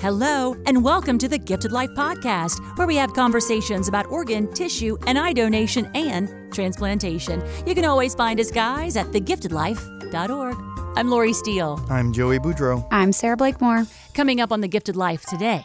Hello, 0.00 0.56
and 0.66 0.84
welcome 0.84 1.18
to 1.18 1.26
the 1.26 1.36
Gifted 1.36 1.72
Life 1.72 1.90
Podcast, 1.90 2.60
where 2.76 2.86
we 2.86 2.94
have 2.94 3.12
conversations 3.14 3.88
about 3.88 4.06
organ, 4.06 4.52
tissue, 4.54 4.96
and 5.08 5.18
eye 5.18 5.32
donation 5.32 5.90
and 5.96 6.52
transplantation. 6.52 7.42
You 7.66 7.74
can 7.74 7.84
always 7.84 8.14
find 8.14 8.38
us, 8.38 8.52
guys, 8.52 8.96
at 8.96 9.06
thegiftedlife.org. 9.06 10.71
I'm 10.94 11.08
Lori 11.08 11.32
Steele. 11.32 11.84
I'm 11.88 12.12
Joey 12.12 12.38
Boudreau. 12.38 12.86
I'm 12.90 13.12
Sarah 13.12 13.36
Blakemore. 13.36 13.86
Coming 14.12 14.40
up 14.40 14.52
on 14.52 14.60
The 14.60 14.68
Gifted 14.68 14.94
Life 14.94 15.24
today. 15.24 15.64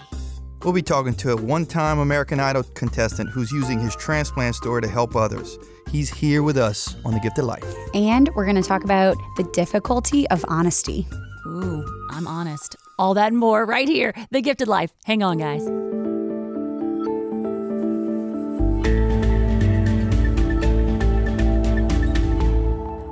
We'll 0.63 0.73
be 0.73 0.81
talking 0.81 1.13
to 1.15 1.31
a 1.33 1.35
one 1.35 1.65
time 1.65 1.99
American 1.99 2.39
Idol 2.39 2.63
contestant 2.63 3.29
who's 3.29 3.51
using 3.51 3.77
his 3.79 3.93
transplant 3.95 4.55
story 4.55 4.81
to 4.83 4.87
help 4.87 5.15
others. 5.17 5.59
He's 5.91 6.09
here 6.09 6.43
with 6.43 6.57
us 6.57 6.95
on 7.03 7.13
The 7.13 7.19
Gifted 7.19 7.43
Life. 7.43 7.65
And 7.93 8.29
we're 8.35 8.45
going 8.45 8.55
to 8.55 8.63
talk 8.63 8.85
about 8.85 9.17
the 9.35 9.43
difficulty 9.43 10.29
of 10.29 10.45
honesty. 10.47 11.05
Ooh, 11.45 11.85
I'm 12.11 12.25
honest. 12.25 12.77
All 12.97 13.13
that 13.15 13.27
and 13.27 13.37
more 13.37 13.65
right 13.65 13.87
here, 13.87 14.13
The 14.31 14.41
Gifted 14.41 14.69
Life. 14.69 14.91
Hang 15.05 15.23
on, 15.23 15.37
guys. 15.37 15.67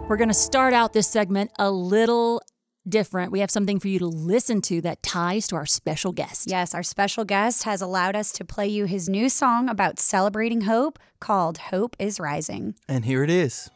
We're 0.07 0.17
going 0.17 0.27
to 0.27 0.35
start 0.35 0.75
out 0.75 0.93
this 0.93 1.07
segment 1.07 1.49
a 1.57 1.71
little 1.71 2.43
different. 2.87 3.31
We 3.31 3.39
have 3.39 3.49
something 3.49 3.79
for 3.79 3.87
you 3.87 3.97
to 3.97 4.05
listen 4.05 4.61
to 4.61 4.79
that 4.81 5.01
ties 5.01 5.47
to 5.47 5.55
our 5.55 5.65
special 5.65 6.11
guest. 6.11 6.47
Yes, 6.47 6.75
our 6.75 6.83
special 6.83 7.25
guest 7.25 7.63
has 7.63 7.81
allowed 7.81 8.15
us 8.15 8.31
to 8.33 8.45
play 8.45 8.67
you 8.67 8.85
his 8.85 9.09
new 9.09 9.29
song 9.29 9.67
about 9.67 9.97
celebrating 9.97 10.61
hope 10.61 10.99
called 11.19 11.57
Hope 11.57 11.95
is 11.97 12.19
Rising. 12.19 12.75
And 12.87 13.05
here 13.05 13.23
it 13.23 13.31
is. 13.31 13.71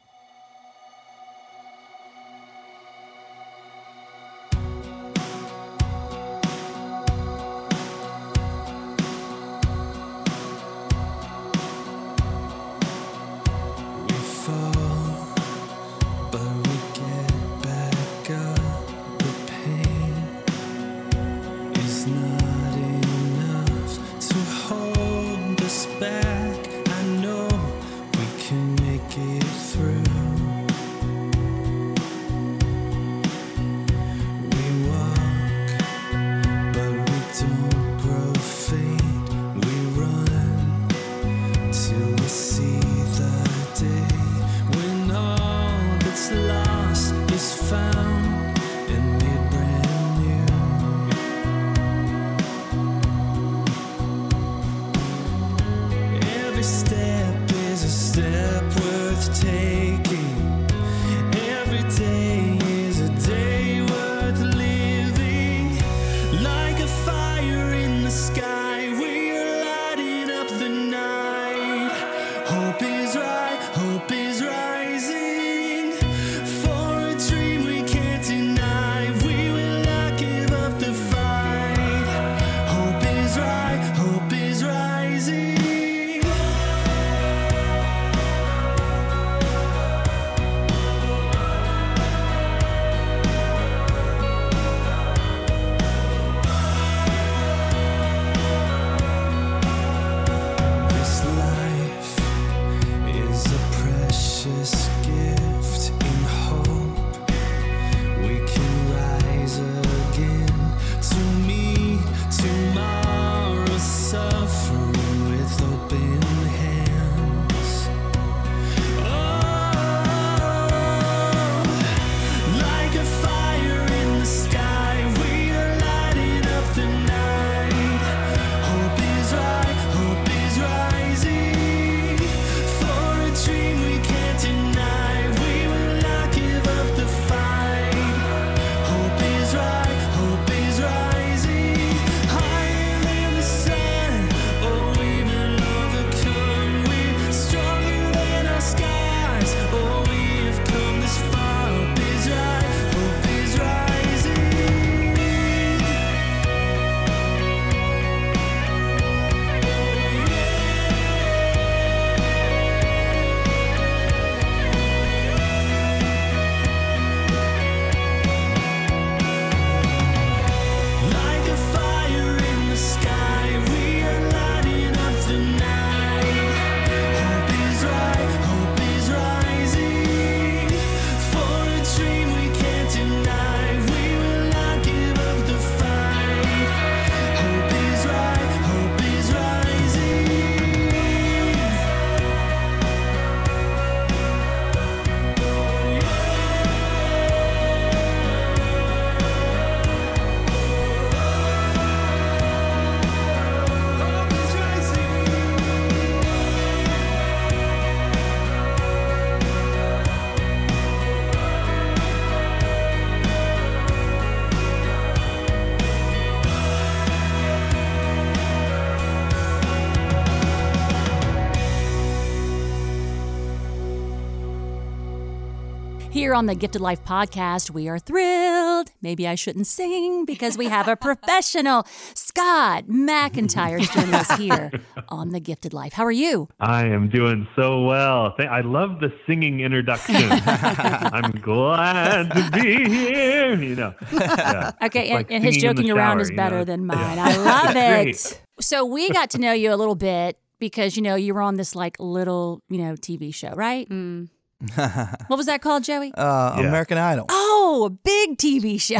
Here 226.11 226.33
on 226.33 226.47
the 226.47 226.55
Gifted 226.55 226.81
Life 226.81 227.05
podcast, 227.05 227.69
we 227.69 227.87
are 227.87 227.99
thrilled. 227.99 228.89
Maybe 228.99 229.27
I 229.27 229.35
shouldn't 229.35 229.67
sing 229.67 230.25
because 230.25 230.57
we 230.57 230.65
have 230.65 230.87
a 230.87 230.95
professional. 230.97 231.85
Scott 232.15 232.85
MacIntyre 232.87 233.77
is 233.77 233.87
joining 233.89 234.15
us 234.15 234.31
here 234.31 234.71
on 235.09 235.29
the 235.29 235.39
Gifted 235.39 235.71
Life. 235.71 235.93
How 235.93 236.03
are 236.03 236.11
you? 236.11 236.49
I 236.59 236.87
am 236.87 237.09
doing 237.09 237.47
so 237.55 237.83
well. 237.83 238.33
I 238.39 238.61
love 238.61 238.99
the 238.99 239.13
singing 239.27 239.59
introduction. 239.59 240.15
I'm 240.45 241.29
glad 241.41 242.31
to 242.31 242.59
be 242.59 242.89
here. 242.89 243.53
You 243.53 243.75
know. 243.75 243.93
Yeah. 244.11 244.71
Okay, 244.81 245.09
and, 245.09 245.29
and 245.29 245.43
his 245.43 245.57
joking 245.57 245.91
around 245.91 246.17
shower, 246.17 246.21
is 246.21 246.31
better 246.31 246.55
you 246.55 246.61
know? 246.61 246.65
than 246.65 246.85
mine. 246.87 247.17
Yeah. 247.17 247.25
I 247.25 247.37
love 247.37 247.75
it. 247.75 248.41
So 248.59 248.83
we 248.83 249.09
got 249.11 249.29
to 249.31 249.37
know 249.37 249.51
you 249.51 249.71
a 249.71 249.75
little 249.75 249.95
bit 249.95 250.39
because 250.57 250.95
you 250.95 251.03
know 251.03 251.15
you 251.15 251.33
were 251.35 251.41
on 251.41 251.55
this 251.55 251.75
like 251.75 251.97
little 251.99 252.61
you 252.69 252.79
know 252.79 252.93
TV 252.93 253.33
show, 253.33 253.51
right? 253.51 253.87
Mm 253.89 254.29
what 254.75 255.37
was 255.37 255.45
that 255.45 255.61
called, 255.61 255.83
Joey? 255.83 256.11
Uh, 256.15 256.57
yeah. 256.57 256.67
American 256.67 256.97
Idol. 256.97 257.25
Oh, 257.29 257.85
a 257.85 257.89
big 257.89 258.37
TV 258.37 258.79
show. 258.79 258.99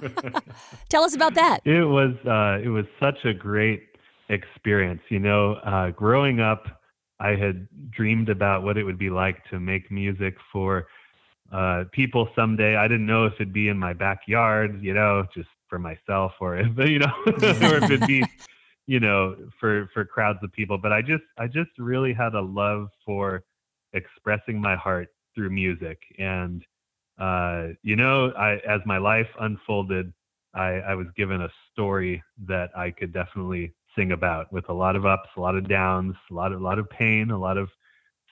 Tell 0.88 1.04
us 1.04 1.14
about 1.14 1.34
that. 1.34 1.60
It 1.64 1.84
was 1.84 2.14
uh, 2.26 2.62
it 2.62 2.68
was 2.68 2.84
such 2.98 3.24
a 3.24 3.32
great 3.32 3.88
experience. 4.28 5.02
You 5.08 5.20
know, 5.20 5.54
uh, 5.54 5.90
growing 5.90 6.40
up, 6.40 6.82
I 7.20 7.36
had 7.36 7.68
dreamed 7.90 8.28
about 8.28 8.64
what 8.64 8.76
it 8.76 8.82
would 8.82 8.98
be 8.98 9.10
like 9.10 9.44
to 9.50 9.60
make 9.60 9.90
music 9.90 10.34
for 10.52 10.88
uh, 11.52 11.84
people 11.92 12.28
someday. 12.34 12.74
I 12.74 12.88
didn't 12.88 13.06
know 13.06 13.26
if 13.26 13.34
it'd 13.34 13.52
be 13.52 13.68
in 13.68 13.78
my 13.78 13.92
backyard, 13.92 14.82
you 14.82 14.94
know, 14.94 15.24
just 15.32 15.48
for 15.68 15.78
myself, 15.78 16.32
or 16.40 16.56
if 16.56 16.76
you 16.78 16.98
know, 16.98 17.12
or 17.26 17.76
if 17.76 17.84
it'd 17.84 18.06
be, 18.08 18.24
you 18.86 18.98
know, 18.98 19.36
for 19.60 19.88
for 19.94 20.04
crowds 20.04 20.40
of 20.42 20.52
people. 20.52 20.76
But 20.76 20.92
I 20.92 21.02
just 21.02 21.24
I 21.38 21.46
just 21.46 21.70
really 21.78 22.12
had 22.12 22.34
a 22.34 22.40
love 22.40 22.88
for 23.06 23.44
expressing 23.92 24.60
my 24.60 24.76
heart 24.76 25.08
through 25.34 25.50
music. 25.50 25.98
And 26.18 26.64
uh, 27.18 27.68
you 27.82 27.96
know, 27.96 28.30
I 28.32 28.54
as 28.68 28.80
my 28.86 28.98
life 28.98 29.28
unfolded, 29.40 30.12
I, 30.54 30.80
I 30.80 30.94
was 30.94 31.06
given 31.16 31.42
a 31.42 31.48
story 31.72 32.22
that 32.46 32.70
I 32.76 32.90
could 32.90 33.12
definitely 33.12 33.72
sing 33.96 34.12
about 34.12 34.52
with 34.52 34.68
a 34.68 34.72
lot 34.72 34.96
of 34.96 35.06
ups, 35.06 35.28
a 35.36 35.40
lot 35.40 35.54
of 35.54 35.68
downs, 35.68 36.14
a 36.30 36.34
lot 36.34 36.52
of 36.52 36.60
a 36.60 36.64
lot 36.64 36.78
of 36.78 36.88
pain, 36.90 37.30
a 37.30 37.38
lot 37.38 37.58
of 37.58 37.68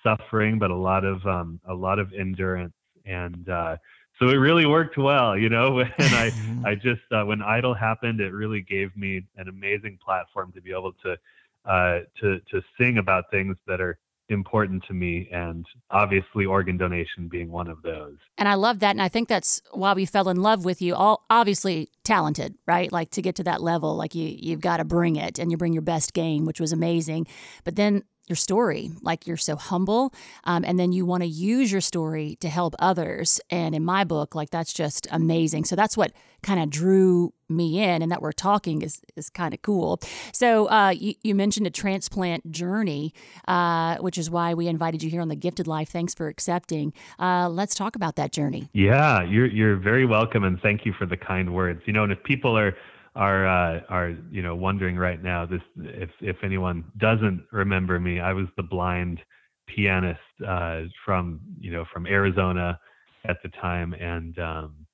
suffering, 0.02 0.58
but 0.58 0.70
a 0.70 0.76
lot 0.76 1.04
of 1.04 1.24
um, 1.26 1.60
a 1.68 1.74
lot 1.74 1.98
of 1.98 2.12
endurance. 2.12 2.74
And 3.04 3.48
uh, 3.48 3.76
so 4.18 4.28
it 4.28 4.36
really 4.36 4.66
worked 4.66 4.98
well, 4.98 5.36
you 5.36 5.48
know. 5.48 5.80
And 5.98 6.14
I 6.14 6.32
I 6.64 6.74
just 6.74 7.02
uh, 7.12 7.24
when 7.24 7.42
Idol 7.42 7.74
happened, 7.74 8.20
it 8.20 8.32
really 8.32 8.62
gave 8.62 8.96
me 8.96 9.22
an 9.36 9.48
amazing 9.48 9.98
platform 10.04 10.52
to 10.52 10.60
be 10.60 10.72
able 10.72 10.92
to 11.04 11.16
uh, 11.64 12.00
to 12.20 12.40
to 12.50 12.62
sing 12.78 12.98
about 12.98 13.24
things 13.30 13.56
that 13.66 13.80
are 13.80 13.98
important 14.31 14.85
to 14.88 14.94
me 14.94 15.29
and 15.32 15.67
obviously 15.91 16.47
organ 16.47 16.77
donation 16.77 17.29
being 17.29 17.50
one 17.50 17.69
of 17.69 17.82
those. 17.82 18.17
And 18.38 18.49
i 18.49 18.55
love 18.55 18.81
that 18.81 18.91
and 18.91 19.03
i 19.03 19.09
think 19.09 19.29
that's 19.29 19.61
why 19.73 19.93
we 19.93 20.06
fell 20.06 20.29
in 20.29 20.43
love 20.43 20.65
with 20.65 20.81
you 20.82 20.94
all 20.94 21.25
obviously 21.31 21.88
talented 22.05 22.55
right? 22.67 22.91
Like 22.93 23.11
to 23.11 23.23
get 23.23 23.37
to 23.37 23.44
that 23.44 23.62
level 23.62 23.97
like 23.97 24.15
you 24.15 24.35
you've 24.38 24.61
got 24.61 24.79
to 24.79 24.85
bring 24.85 25.17
it 25.17 25.38
and 25.38 25.50
you 25.50 25.56
bring 25.56 25.73
your 25.73 25.82
best 25.82 26.12
game 26.12 26.44
which 26.44 26.61
was 26.61 26.73
amazing. 26.73 27.27
But 27.65 27.77
then 27.77 28.03
your 28.31 28.37
story. 28.37 28.93
Like 29.03 29.27
you're 29.27 29.37
so 29.37 29.56
humble, 29.56 30.15
um, 30.44 30.65
and 30.65 30.79
then 30.79 30.93
you 30.93 31.05
want 31.05 31.23
to 31.23 31.29
use 31.29 31.71
your 31.71 31.82
story 31.82 32.38
to 32.41 32.49
help 32.49 32.75
others. 32.79 33.41
And 33.50 33.75
in 33.75 33.85
my 33.85 34.05
book, 34.05 34.35
like 34.35 34.50
that's 34.50 34.73
just 34.73 35.06
amazing. 35.11 35.65
So 35.65 35.77
that's 35.77 35.97
what 35.97 36.12
kind 36.43 36.61
of 36.61 36.71
drew 36.71 37.35
me 37.49 37.82
in, 37.82 38.00
and 38.00 38.11
that 38.12 38.23
we're 38.23 38.32
talking 38.32 38.82
is 38.82 39.03
is 39.17 39.29
kind 39.29 39.53
of 39.53 39.61
cool. 39.62 40.00
So 40.32 40.71
uh, 40.71 40.91
you, 40.91 41.15
you, 41.23 41.35
mentioned 41.35 41.67
a 41.67 41.71
transplant 41.71 42.50
journey, 42.50 43.12
uh, 43.49 43.97
which 43.97 44.17
is 44.17 44.31
why 44.31 44.55
we 44.55 44.69
invited 44.69 45.03
you 45.03 45.11
here 45.11 45.21
on 45.21 45.29
the 45.29 45.37
Gifted 45.37 45.67
Life. 45.67 45.88
Thanks 45.88 46.15
for 46.15 46.29
accepting. 46.29 46.93
Uh, 47.19 47.49
let's 47.49 47.75
talk 47.75 47.97
about 47.97 48.17
that 48.17 48.32
journey. 48.32 48.71
Yeah, 48.73 49.23
you're 49.23 49.47
you're 49.47 49.77
very 49.77 50.06
welcome, 50.06 50.44
and 50.44 50.61
thank 50.61 50.87
you 50.87 50.93
for 50.93 51.06
the 51.06 51.17
kind 51.17 51.53
words. 51.53 51.82
You 51.87 51.93
know, 51.93 52.05
and 52.05 52.12
if 52.12 52.23
people 52.23 52.56
are 52.56 52.77
are 53.14 53.46
uh, 53.46 53.80
are 53.88 54.16
you 54.30 54.42
know 54.42 54.54
wondering 54.54 54.96
right 54.96 55.22
now 55.22 55.46
this 55.46 55.62
if 55.76 56.10
if 56.20 56.36
anyone 56.42 56.84
doesn't 56.96 57.44
remember 57.52 57.98
me 57.98 58.20
I 58.20 58.32
was 58.32 58.46
the 58.56 58.62
blind 58.62 59.20
pianist 59.66 60.20
uh, 60.46 60.82
from 61.04 61.40
you 61.58 61.72
know 61.72 61.84
from 61.92 62.06
Arizona 62.06 62.78
at 63.24 63.36
the 63.42 63.48
time 63.60 63.94
and 63.94 64.38
um, 64.38 64.86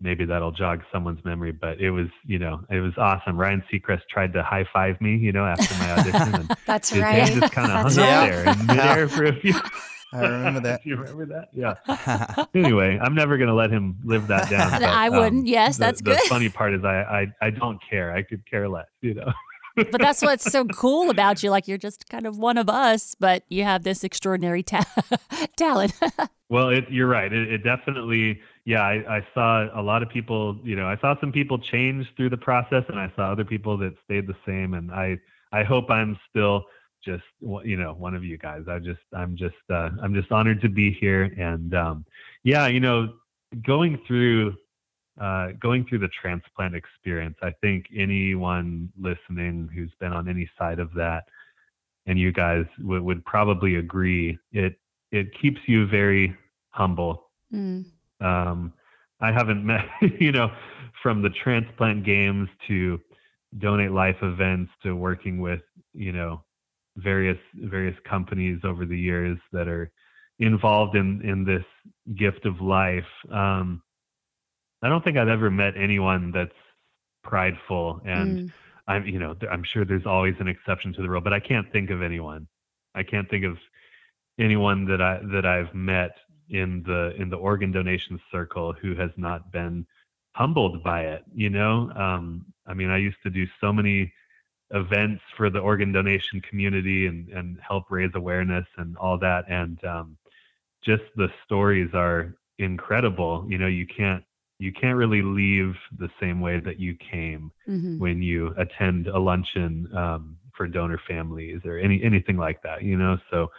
maybe 0.00 0.24
that'll 0.24 0.52
jog 0.52 0.82
someone's 0.92 1.24
memory 1.24 1.52
but 1.52 1.80
it 1.80 1.90
was 1.90 2.06
you 2.24 2.38
know 2.38 2.60
it 2.70 2.80
was 2.80 2.92
awesome. 2.96 3.36
Ryan 3.36 3.62
Seacrest 3.72 4.02
tried 4.08 4.32
to 4.34 4.42
high 4.42 4.66
five 4.72 5.00
me 5.00 5.16
you 5.16 5.32
know 5.32 5.44
after 5.44 5.74
my 5.78 5.92
audition 5.92 6.34
and 6.34 6.56
that's 6.66 6.90
his 6.90 7.02
right. 7.02 7.26
hand 7.26 7.40
just 7.40 7.52
kind 7.52 7.72
of 7.72 7.92
hung 7.92 7.96
right. 7.96 8.08
up 8.08 8.30
there 8.30 8.52
in 8.52 8.66
midair 8.66 9.08
for 9.08 9.24
a 9.24 9.40
few 9.40 9.54
I 10.14 10.28
remember 10.28 10.60
that. 10.68 10.86
you 10.86 10.96
remember 10.96 11.26
that? 11.26 11.48
Yeah. 11.52 12.46
anyway, 12.54 12.98
I'm 13.00 13.14
never 13.14 13.36
going 13.36 13.48
to 13.48 13.54
let 13.54 13.70
him 13.70 13.98
live 14.04 14.28
that 14.28 14.50
down. 14.50 14.70
But, 14.74 14.82
I 14.82 15.08
wouldn't. 15.08 15.42
Um, 15.42 15.46
yes, 15.46 15.76
the, 15.76 15.84
that's 15.84 16.00
good. 16.00 16.16
The 16.16 16.28
funny 16.28 16.48
part 16.48 16.74
is 16.74 16.84
I, 16.84 17.02
I, 17.40 17.46
I 17.46 17.50
don't 17.50 17.78
care. 17.88 18.12
I 18.12 18.22
could 18.22 18.48
care 18.48 18.68
less, 18.68 18.86
you 19.00 19.14
know. 19.14 19.32
but 19.76 20.00
that's 20.00 20.22
what's 20.22 20.50
so 20.50 20.64
cool 20.66 21.10
about 21.10 21.42
you. 21.42 21.50
Like 21.50 21.66
you're 21.68 21.78
just 21.78 22.08
kind 22.08 22.26
of 22.26 22.38
one 22.38 22.58
of 22.58 22.68
us, 22.68 23.14
but 23.18 23.44
you 23.48 23.64
have 23.64 23.82
this 23.82 24.04
extraordinary 24.04 24.62
ta- 24.62 24.84
talent. 25.56 25.92
well, 26.48 26.68
it, 26.68 26.84
you're 26.90 27.08
right. 27.08 27.32
It, 27.32 27.52
it 27.52 27.64
definitely, 27.64 28.40
yeah, 28.64 28.82
I, 28.82 29.16
I, 29.16 29.26
saw 29.34 29.68
a 29.78 29.82
lot 29.82 30.02
of 30.02 30.08
people, 30.08 30.58
you 30.62 30.76
know, 30.76 30.86
I 30.86 30.96
saw 30.98 31.18
some 31.20 31.32
people 31.32 31.58
change 31.58 32.06
through 32.16 32.30
the 32.30 32.36
process 32.36 32.84
and 32.88 32.98
I 32.98 33.12
saw 33.16 33.32
other 33.32 33.44
people 33.44 33.76
that 33.78 33.94
stayed 34.04 34.26
the 34.26 34.36
same. 34.46 34.74
And 34.74 34.92
I, 34.92 35.18
I 35.52 35.64
hope 35.64 35.90
I'm 35.90 36.18
still 36.30 36.64
just 37.04 37.24
you 37.64 37.76
know 37.76 37.94
one 37.94 38.14
of 38.14 38.24
you 38.24 38.38
guys 38.38 38.62
i 38.68 38.78
just 38.78 39.00
i'm 39.12 39.36
just 39.36 39.54
uh, 39.70 39.90
i'm 40.02 40.14
just 40.14 40.30
honored 40.32 40.60
to 40.60 40.68
be 40.68 40.92
here 40.92 41.24
and 41.38 41.74
um, 41.74 42.04
yeah 42.42 42.66
you 42.66 42.80
know 42.80 43.12
going 43.66 43.98
through 44.06 44.54
uh, 45.20 45.48
going 45.60 45.84
through 45.86 45.98
the 45.98 46.08
transplant 46.08 46.74
experience 46.74 47.36
i 47.42 47.52
think 47.60 47.86
anyone 47.96 48.90
listening 49.00 49.68
who's 49.74 49.92
been 50.00 50.12
on 50.12 50.28
any 50.28 50.48
side 50.58 50.78
of 50.78 50.92
that 50.94 51.24
and 52.06 52.18
you 52.18 52.32
guys 52.32 52.66
w- 52.80 53.02
would 53.02 53.24
probably 53.24 53.76
agree 53.76 54.38
it 54.52 54.78
it 55.12 55.28
keeps 55.40 55.60
you 55.66 55.86
very 55.86 56.36
humble 56.70 57.30
mm. 57.52 57.84
um, 58.20 58.72
i 59.20 59.30
haven't 59.30 59.64
met 59.64 59.84
you 60.20 60.32
know 60.32 60.50
from 61.02 61.22
the 61.22 61.30
transplant 61.30 62.04
games 62.04 62.48
to 62.66 62.98
donate 63.58 63.92
life 63.92 64.16
events 64.22 64.72
to 64.82 64.96
working 64.96 65.40
with 65.40 65.60
you 65.92 66.12
know 66.12 66.43
various 66.96 67.38
various 67.54 67.96
companies 68.08 68.60
over 68.64 68.86
the 68.86 68.98
years 68.98 69.38
that 69.52 69.68
are 69.68 69.90
involved 70.38 70.96
in 70.96 71.20
in 71.22 71.44
this 71.44 71.64
gift 72.16 72.46
of 72.46 72.60
life. 72.60 73.04
Um, 73.30 73.82
I 74.82 74.88
don't 74.88 75.02
think 75.02 75.16
I've 75.16 75.28
ever 75.28 75.50
met 75.50 75.76
anyone 75.76 76.30
that's 76.30 76.52
prideful, 77.22 78.00
and 78.04 78.38
mm. 78.38 78.52
I'm 78.86 79.06
you 79.06 79.18
know 79.18 79.34
I'm 79.50 79.64
sure 79.64 79.84
there's 79.84 80.06
always 80.06 80.34
an 80.40 80.48
exception 80.48 80.92
to 80.94 81.02
the 81.02 81.08
rule, 81.08 81.20
but 81.20 81.32
I 81.32 81.40
can't 81.40 81.70
think 81.72 81.90
of 81.90 82.02
anyone. 82.02 82.46
I 82.94 83.02
can't 83.02 83.28
think 83.28 83.44
of 83.44 83.56
anyone 84.38 84.84
that 84.86 85.00
I 85.00 85.20
that 85.32 85.46
I've 85.46 85.74
met 85.74 86.16
in 86.50 86.82
the 86.86 87.14
in 87.18 87.30
the 87.30 87.36
organ 87.36 87.72
donation 87.72 88.20
circle 88.30 88.72
who 88.72 88.94
has 88.94 89.10
not 89.16 89.50
been 89.50 89.86
humbled 90.32 90.82
by 90.82 91.02
it. 91.02 91.24
You 91.34 91.50
know, 91.50 91.90
um, 91.96 92.46
I 92.66 92.74
mean, 92.74 92.90
I 92.90 92.98
used 92.98 93.22
to 93.22 93.30
do 93.30 93.46
so 93.60 93.72
many 93.72 94.12
events 94.70 95.22
for 95.36 95.50
the 95.50 95.58
organ 95.58 95.92
donation 95.92 96.40
community 96.40 97.06
and, 97.06 97.28
and 97.28 97.58
help 97.66 97.90
raise 97.90 98.10
awareness 98.14 98.66
and 98.76 98.96
all 98.96 99.18
that. 99.18 99.44
And 99.48 99.82
um, 99.84 100.16
just 100.84 101.02
the 101.16 101.28
stories 101.44 101.90
are 101.94 102.34
incredible. 102.58 103.46
You 103.48 103.58
know, 103.58 103.66
you 103.66 103.86
can't 103.86 104.24
you 104.58 104.72
can't 104.72 104.96
really 104.96 105.22
leave 105.22 105.74
the 105.98 106.08
same 106.20 106.40
way 106.40 106.60
that 106.60 106.78
you 106.78 106.96
came 106.96 107.50
mm-hmm. 107.68 107.98
when 107.98 108.22
you 108.22 108.54
attend 108.56 109.08
a 109.08 109.18
luncheon 109.18 109.88
um, 109.96 110.36
for 110.56 110.68
donor 110.68 111.00
families 111.08 111.60
or 111.64 111.78
any 111.78 112.02
anything 112.02 112.36
like 112.36 112.62
that. 112.62 112.82
You 112.82 112.96
know, 112.96 113.18
so 113.30 113.50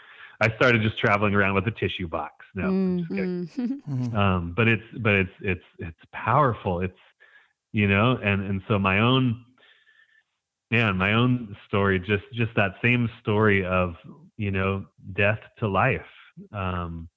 I 0.41 0.53
started 0.55 0.81
just 0.81 0.97
traveling 0.99 1.33
around 1.33 1.55
with 1.55 1.67
a 1.67 1.71
tissue 1.71 2.07
box. 2.07 2.45
No, 2.55 2.63
mm-hmm. 2.69 4.15
um, 4.15 4.53
but 4.55 4.67
it's 4.67 4.83
but 4.99 5.13
it's 5.13 5.31
it's 5.41 5.63
it's 5.79 5.99
powerful. 6.13 6.81
It's 6.81 6.93
you 7.71 7.87
know, 7.87 8.17
and 8.23 8.41
and 8.41 8.61
so 8.67 8.79
my 8.79 8.99
own 8.99 9.43
yeah 10.71 10.91
my 10.91 11.13
own 11.13 11.55
story 11.67 11.99
just 11.99 12.23
just 12.33 12.51
that 12.55 12.73
same 12.81 13.09
story 13.21 13.65
of 13.65 13.95
you 14.37 14.51
know 14.51 14.85
death 15.13 15.39
to 15.59 15.67
life 15.67 16.01
um, 16.51 17.07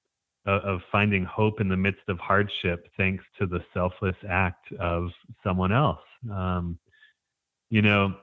of, 0.45 0.61
of 0.63 0.81
finding 0.91 1.25
hope 1.25 1.59
in 1.61 1.67
the 1.67 1.77
midst 1.77 2.07
of 2.07 2.17
hardship 2.19 2.87
thanks 2.97 3.23
to 3.37 3.45
the 3.45 3.59
selfless 3.73 4.15
act 4.29 4.71
of 4.79 5.09
someone 5.43 5.71
else. 5.71 5.99
Um, 6.31 6.77
you 7.69 7.81
know 7.81 8.15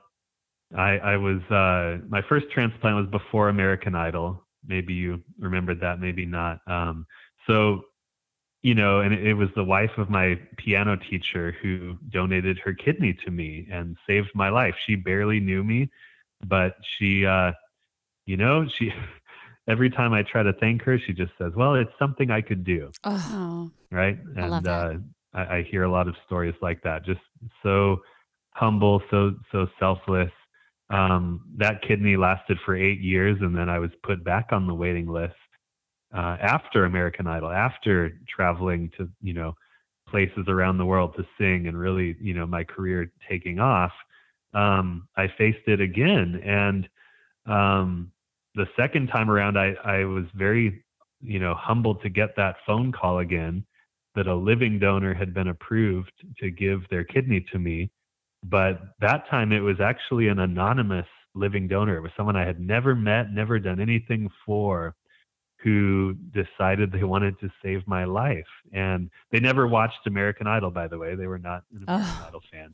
i 0.75 0.97
i 0.97 1.17
was 1.17 1.41
uh, 1.51 2.03
my 2.09 2.21
first 2.27 2.49
transplant 2.51 2.95
was 2.95 3.07
before 3.07 3.49
american 3.49 3.95
idol. 3.95 4.43
Maybe 4.65 4.93
you 4.93 5.23
remembered 5.39 5.79
that 5.79 6.01
maybe 6.01 6.25
not. 6.25 6.59
Um, 6.67 7.05
so 7.47 7.83
you 8.63 8.75
know, 8.75 8.99
and 9.01 9.13
it 9.13 9.35
was 9.35 9.49
the 9.55 9.63
wife 9.63 9.97
of 9.97 10.09
my 10.09 10.39
piano 10.57 10.97
teacher 10.97 11.55
who 11.61 11.97
donated 12.09 12.57
her 12.59 12.73
kidney 12.73 13.13
to 13.25 13.31
me 13.31 13.67
and 13.71 13.97
saved 14.07 14.29
my 14.33 14.49
life. 14.49 14.75
She 14.85 14.95
barely 14.95 15.39
knew 15.39 15.63
me, 15.63 15.89
but 16.45 16.75
she, 16.97 17.25
uh, 17.25 17.53
you 18.25 18.37
know, 18.37 18.67
she, 18.67 18.93
every 19.67 19.89
time 19.89 20.13
I 20.13 20.23
try 20.23 20.43
to 20.43 20.53
thank 20.53 20.81
her, 20.83 20.99
she 20.99 21.13
just 21.13 21.31
says, 21.37 21.53
"Well, 21.55 21.75
it's 21.75 21.91
something 21.99 22.31
I 22.31 22.41
could 22.41 22.63
do." 22.63 22.93
Oh, 23.03 23.71
right? 23.91 24.17
I 24.37 24.41
And 24.41 24.51
love 24.51 24.63
that. 24.63 24.91
Uh, 24.91 24.93
I, 25.33 25.57
I 25.57 25.61
hear 25.63 25.83
a 25.83 25.91
lot 25.91 26.07
of 26.07 26.15
stories 26.25 26.55
like 26.61 26.81
that. 26.83 27.05
Just 27.05 27.21
so 27.63 27.97
humble, 28.51 29.01
so 29.11 29.33
so 29.51 29.67
selfless. 29.79 30.31
Um, 30.89 31.41
that 31.57 31.81
kidney 31.81 32.15
lasted 32.15 32.59
for 32.65 32.75
eight 32.75 32.99
years, 33.01 33.37
and 33.41 33.55
then 33.55 33.69
I 33.69 33.79
was 33.79 33.91
put 34.03 34.23
back 34.23 34.47
on 34.51 34.67
the 34.67 34.73
waiting 34.73 35.07
list 35.07 35.35
uh, 36.15 36.37
after 36.41 36.85
American 36.85 37.27
Idol, 37.27 37.51
after 37.51 38.11
traveling 38.27 38.91
to 38.97 39.09
you 39.21 39.33
know 39.33 39.53
places 40.07 40.45
around 40.47 40.77
the 40.77 40.85
world 40.85 41.13
to 41.17 41.25
sing, 41.37 41.67
and 41.67 41.77
really 41.77 42.15
you 42.21 42.33
know 42.33 42.45
my 42.45 42.63
career 42.63 43.11
taking 43.29 43.59
off. 43.59 43.91
Um, 44.53 45.07
I 45.17 45.27
faced 45.37 45.67
it 45.67 45.81
again, 45.81 46.41
and 46.43 46.89
um, 47.45 48.11
the 48.55 48.67
second 48.77 49.07
time 49.07 49.29
around, 49.29 49.57
I 49.57 49.73
I 49.83 50.05
was 50.05 50.25
very 50.33 50.83
you 51.21 51.39
know 51.39 51.53
humbled 51.55 52.01
to 52.03 52.09
get 52.09 52.35
that 52.37 52.57
phone 52.65 52.91
call 52.91 53.19
again 53.19 53.65
that 54.15 54.27
a 54.27 54.35
living 54.35 54.79
donor 54.79 55.13
had 55.13 55.33
been 55.33 55.49
approved 55.49 56.11
to 56.39 56.49
give 56.49 56.81
their 56.89 57.03
kidney 57.03 57.45
to 57.51 57.59
me. 57.59 57.91
But 58.43 58.79
that 58.99 59.29
time 59.29 59.51
it 59.51 59.59
was 59.59 59.79
actually 59.79 60.27
an 60.27 60.39
anonymous 60.39 61.05
living 61.35 61.67
donor. 61.67 61.97
It 61.97 62.01
was 62.01 62.11
someone 62.17 62.35
i 62.35 62.45
had 62.45 62.59
never 62.59 62.95
met 62.95 63.31
never 63.31 63.59
done 63.59 63.79
anything 63.79 64.29
for 64.45 64.95
who 65.63 66.15
decided 66.33 66.91
they 66.91 67.03
wanted 67.03 67.39
to 67.39 67.49
save 67.63 67.85
my 67.87 68.03
life. 68.05 68.45
And 68.73 69.09
they 69.31 69.39
never 69.39 69.67
watched 69.67 70.05
american 70.05 70.47
idol 70.47 70.71
by 70.71 70.87
the 70.87 70.97
way. 70.97 71.15
They 71.15 71.27
were 71.27 71.39
not 71.39 71.63
an 71.73 71.83
american 71.87 72.11
Oh. 72.21 72.25
idol 72.27 72.41
fan. 72.51 72.73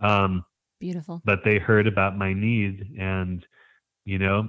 Um, 0.00 0.44
beautiful. 0.80 1.20
but 1.24 1.40
they 1.44 1.58
heard 1.58 1.86
about 1.86 2.16
my 2.16 2.32
need 2.32 2.94
and 2.98 3.44
you 4.04 4.18
know 4.18 4.48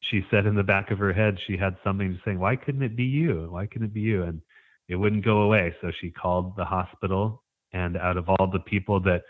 she 0.00 0.24
said 0.30 0.46
in 0.46 0.54
the 0.54 0.62
back 0.62 0.90
of 0.92 0.98
her 0.98 1.12
head 1.12 1.38
she 1.46 1.56
had 1.56 1.76
something 1.82 2.12
to 2.14 2.20
say 2.24 2.36
why 2.36 2.54
couldn't 2.56 2.82
it 2.82 2.94
be 2.96 3.04
you? 3.04 3.48
Why 3.50 3.66
couldn't 3.66 3.88
it 3.88 3.94
be 3.94 4.00
you? 4.02 4.22
And 4.22 4.40
it 4.88 4.96
wouldn't 4.96 5.24
go 5.24 5.42
away. 5.42 5.74
So 5.80 5.90
she 6.00 6.10
called 6.10 6.56
the 6.56 6.64
hospital 6.64 7.42
and 7.72 7.96
out 7.96 8.16
of 8.16 8.28
all 8.28 8.46
the 8.50 8.60
people 8.60 9.00
that 9.00 9.22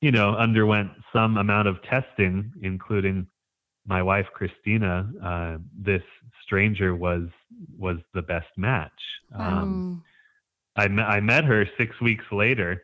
you 0.00 0.10
know 0.12 0.34
underwent 0.36 0.90
some 1.12 1.36
amount 1.38 1.66
of 1.68 1.82
testing 1.84 2.52
including 2.62 3.26
my 3.86 4.02
wife 4.02 4.26
christina 4.34 5.08
uh, 5.22 5.58
this 5.76 6.02
stranger 6.44 6.94
was 6.94 7.28
was 7.76 7.98
the 8.12 8.22
best 8.22 8.48
match. 8.56 9.00
Um, 9.34 10.02
I, 10.76 10.88
me- 10.88 11.02
I 11.02 11.20
met 11.20 11.44
her 11.44 11.66
six 11.78 12.00
weeks 12.00 12.24
later 12.32 12.82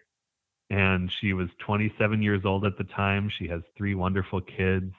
and 0.68 1.10
she 1.20 1.32
was 1.32 1.48
27 1.58 2.22
years 2.22 2.44
old 2.44 2.64
at 2.64 2.78
the 2.78 2.84
time. 2.84 3.28
She 3.28 3.48
has 3.48 3.62
three 3.76 3.94
wonderful 3.94 4.40
kids. 4.40 4.92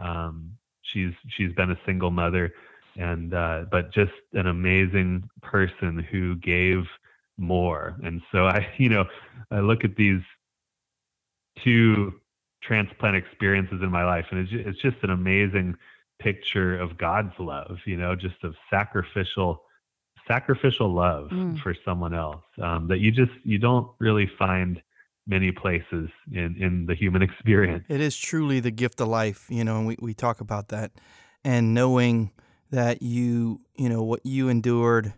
Um, 0.00 0.52
she's 0.82 1.12
she's 1.28 1.52
been 1.52 1.70
a 1.70 1.78
single 1.84 2.10
mother 2.10 2.54
and 2.96 3.34
uh, 3.34 3.64
but 3.70 3.92
just 3.92 4.12
an 4.32 4.46
amazing 4.46 5.28
person 5.42 5.98
who 5.98 6.36
gave 6.36 6.84
more. 7.36 7.96
And 8.02 8.22
so 8.32 8.46
i 8.46 8.66
you 8.78 8.88
know 8.88 9.04
i 9.50 9.60
look 9.60 9.84
at 9.84 9.96
these 9.96 10.22
two 11.62 12.14
transplant 12.62 13.16
experiences 13.16 13.80
in 13.82 13.90
my 13.90 14.04
life 14.04 14.26
and 14.30 14.40
it's, 14.40 14.50
ju- 14.50 14.62
it's 14.66 14.80
just 14.80 14.96
an 15.02 15.10
amazing 15.10 15.74
picture 16.20 16.78
of 16.78 16.98
god's 16.98 17.32
love 17.38 17.78
you 17.86 17.96
know 17.96 18.14
just 18.14 18.36
of 18.44 18.54
sacrificial 18.68 19.62
sacrificial 20.28 20.92
love 20.92 21.28
Mm. 21.30 21.58
for 21.60 21.74
someone 21.84 22.14
else 22.14 22.44
um, 22.62 22.88
that 22.88 22.98
you 22.98 23.10
just 23.10 23.32
you 23.44 23.58
don't 23.58 23.88
really 23.98 24.30
find 24.38 24.80
many 25.26 25.50
places 25.52 26.08
in 26.32 26.56
in 26.58 26.86
the 26.86 26.94
human 26.94 27.22
experience 27.28 27.84
It 27.88 28.00
is 28.00 28.16
truly 28.16 28.60
the 28.60 28.70
gift 28.70 29.00
of 29.00 29.08
life, 29.08 29.46
you 29.48 29.64
know, 29.64 29.78
and 29.78 29.86
we, 29.86 29.96
we 30.00 30.14
talk 30.14 30.40
about 30.40 30.68
that. 30.68 30.92
And 31.44 31.72
knowing 31.74 32.32
that 32.70 33.00
you, 33.02 33.60
you 33.76 33.88
know, 33.88 34.02
what 34.02 34.20
you 34.24 34.48
endured, 34.48 35.14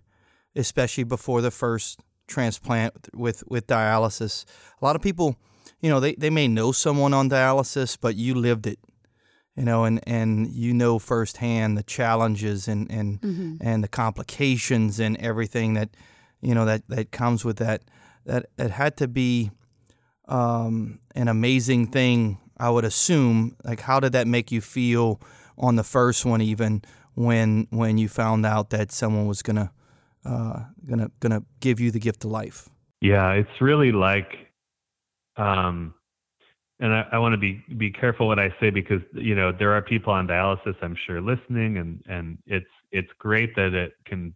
especially 0.54 1.04
before 1.04 1.40
the 1.40 1.50
first 1.50 2.00
transplant 2.26 2.92
with, 3.14 3.42
with 3.48 3.66
dialysis. 3.66 4.44
A 4.80 4.84
lot 4.84 4.96
of 4.96 5.02
people, 5.02 5.36
you 5.80 5.90
know, 5.90 6.00
they, 6.00 6.14
they 6.14 6.30
may 6.30 6.48
know 6.48 6.72
someone 6.72 7.14
on 7.14 7.28
dialysis, 7.28 7.96
but 8.00 8.16
you 8.16 8.34
lived 8.34 8.66
it, 8.66 8.78
you 9.56 9.64
know, 9.64 9.84
and, 9.84 10.00
and 10.06 10.50
you 10.52 10.72
know 10.72 10.98
firsthand 10.98 11.76
the 11.76 11.82
challenges 11.82 12.68
and, 12.68 12.90
and, 12.90 13.20
mhm. 13.20 13.58
and 13.60 13.82
the 13.82 13.88
complications 13.88 15.00
and 15.00 15.16
everything 15.18 15.74
that, 15.74 15.90
you 16.40 16.54
know, 16.54 16.64
that, 16.64 16.82
that 16.88 17.10
comes 17.10 17.44
with 17.44 17.58
that. 17.58 17.82
That 18.24 18.46
it 18.56 18.70
had 18.70 18.96
to 18.98 19.08
be 19.08 19.50
um, 20.28 21.00
an 21.14 21.28
amazing 21.28 21.88
thing. 21.88 22.38
I 22.56 22.70
would 22.70 22.84
assume. 22.84 23.56
Like, 23.64 23.80
how 23.80 23.98
did 23.98 24.12
that 24.12 24.28
make 24.28 24.52
you 24.52 24.60
feel 24.60 25.20
on 25.58 25.76
the 25.76 25.82
first 25.82 26.24
one, 26.24 26.40
even 26.40 26.82
when 27.14 27.66
when 27.70 27.98
you 27.98 28.08
found 28.08 28.46
out 28.46 28.70
that 28.70 28.92
someone 28.92 29.26
was 29.26 29.42
gonna 29.42 29.72
uh, 30.24 30.60
gonna 30.86 31.10
gonna 31.20 31.42
give 31.60 31.80
you 31.80 31.90
the 31.90 31.98
gift 31.98 32.24
of 32.24 32.30
life? 32.30 32.68
Yeah, 33.00 33.32
it's 33.32 33.60
really 33.60 33.90
like, 33.90 34.51
um, 35.36 35.94
and 36.80 36.92
I, 36.92 37.06
I 37.12 37.18
want 37.18 37.32
to 37.32 37.38
be 37.38 37.62
be 37.76 37.90
careful 37.90 38.26
what 38.26 38.38
I 38.38 38.54
say 38.60 38.70
because 38.70 39.00
you 39.14 39.34
know 39.34 39.52
there 39.52 39.72
are 39.72 39.82
people 39.82 40.12
on 40.12 40.26
dialysis 40.26 40.74
I'm 40.82 40.96
sure 41.06 41.20
listening, 41.20 41.78
and 41.78 42.02
and 42.08 42.38
it's 42.46 42.66
it's 42.90 43.10
great 43.18 43.54
that 43.56 43.72
it 43.72 43.92
can 44.04 44.34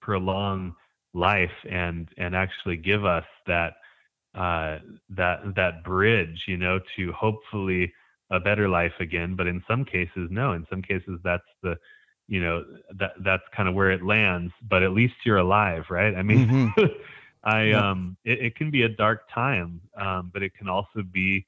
prolong 0.00 0.74
life 1.12 1.50
and 1.68 2.08
and 2.16 2.36
actually 2.36 2.76
give 2.76 3.04
us 3.04 3.24
that 3.46 3.74
uh, 4.34 4.78
that 5.10 5.40
that 5.56 5.82
bridge, 5.84 6.44
you 6.46 6.56
know, 6.56 6.78
to 6.96 7.12
hopefully 7.12 7.92
a 8.30 8.38
better 8.38 8.68
life 8.68 8.94
again. 9.00 9.34
But 9.34 9.48
in 9.48 9.62
some 9.66 9.84
cases, 9.84 10.28
no. 10.30 10.52
In 10.52 10.64
some 10.70 10.82
cases, 10.82 11.18
that's 11.24 11.42
the 11.62 11.76
you 12.28 12.40
know 12.40 12.64
that 12.98 13.12
that's 13.24 13.42
kind 13.54 13.68
of 13.68 13.74
where 13.74 13.90
it 13.90 14.04
lands. 14.04 14.52
But 14.68 14.84
at 14.84 14.92
least 14.92 15.14
you're 15.24 15.38
alive, 15.38 15.84
right? 15.90 16.14
I 16.14 16.22
mean. 16.22 16.72
I 17.44 17.72
um 17.72 18.16
it, 18.24 18.40
it 18.40 18.56
can 18.56 18.70
be 18.70 18.82
a 18.82 18.88
dark 18.88 19.28
time, 19.32 19.80
um, 19.96 20.30
but 20.32 20.42
it 20.42 20.54
can 20.54 20.68
also 20.68 21.02
be 21.10 21.46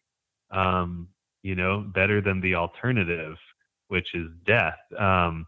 um, 0.51 1.09
you 1.43 1.55
know, 1.55 1.81
better 1.95 2.21
than 2.21 2.41
the 2.41 2.55
alternative, 2.55 3.37
which 3.89 4.15
is 4.15 4.29
death. 4.47 4.79
Um 4.99 5.47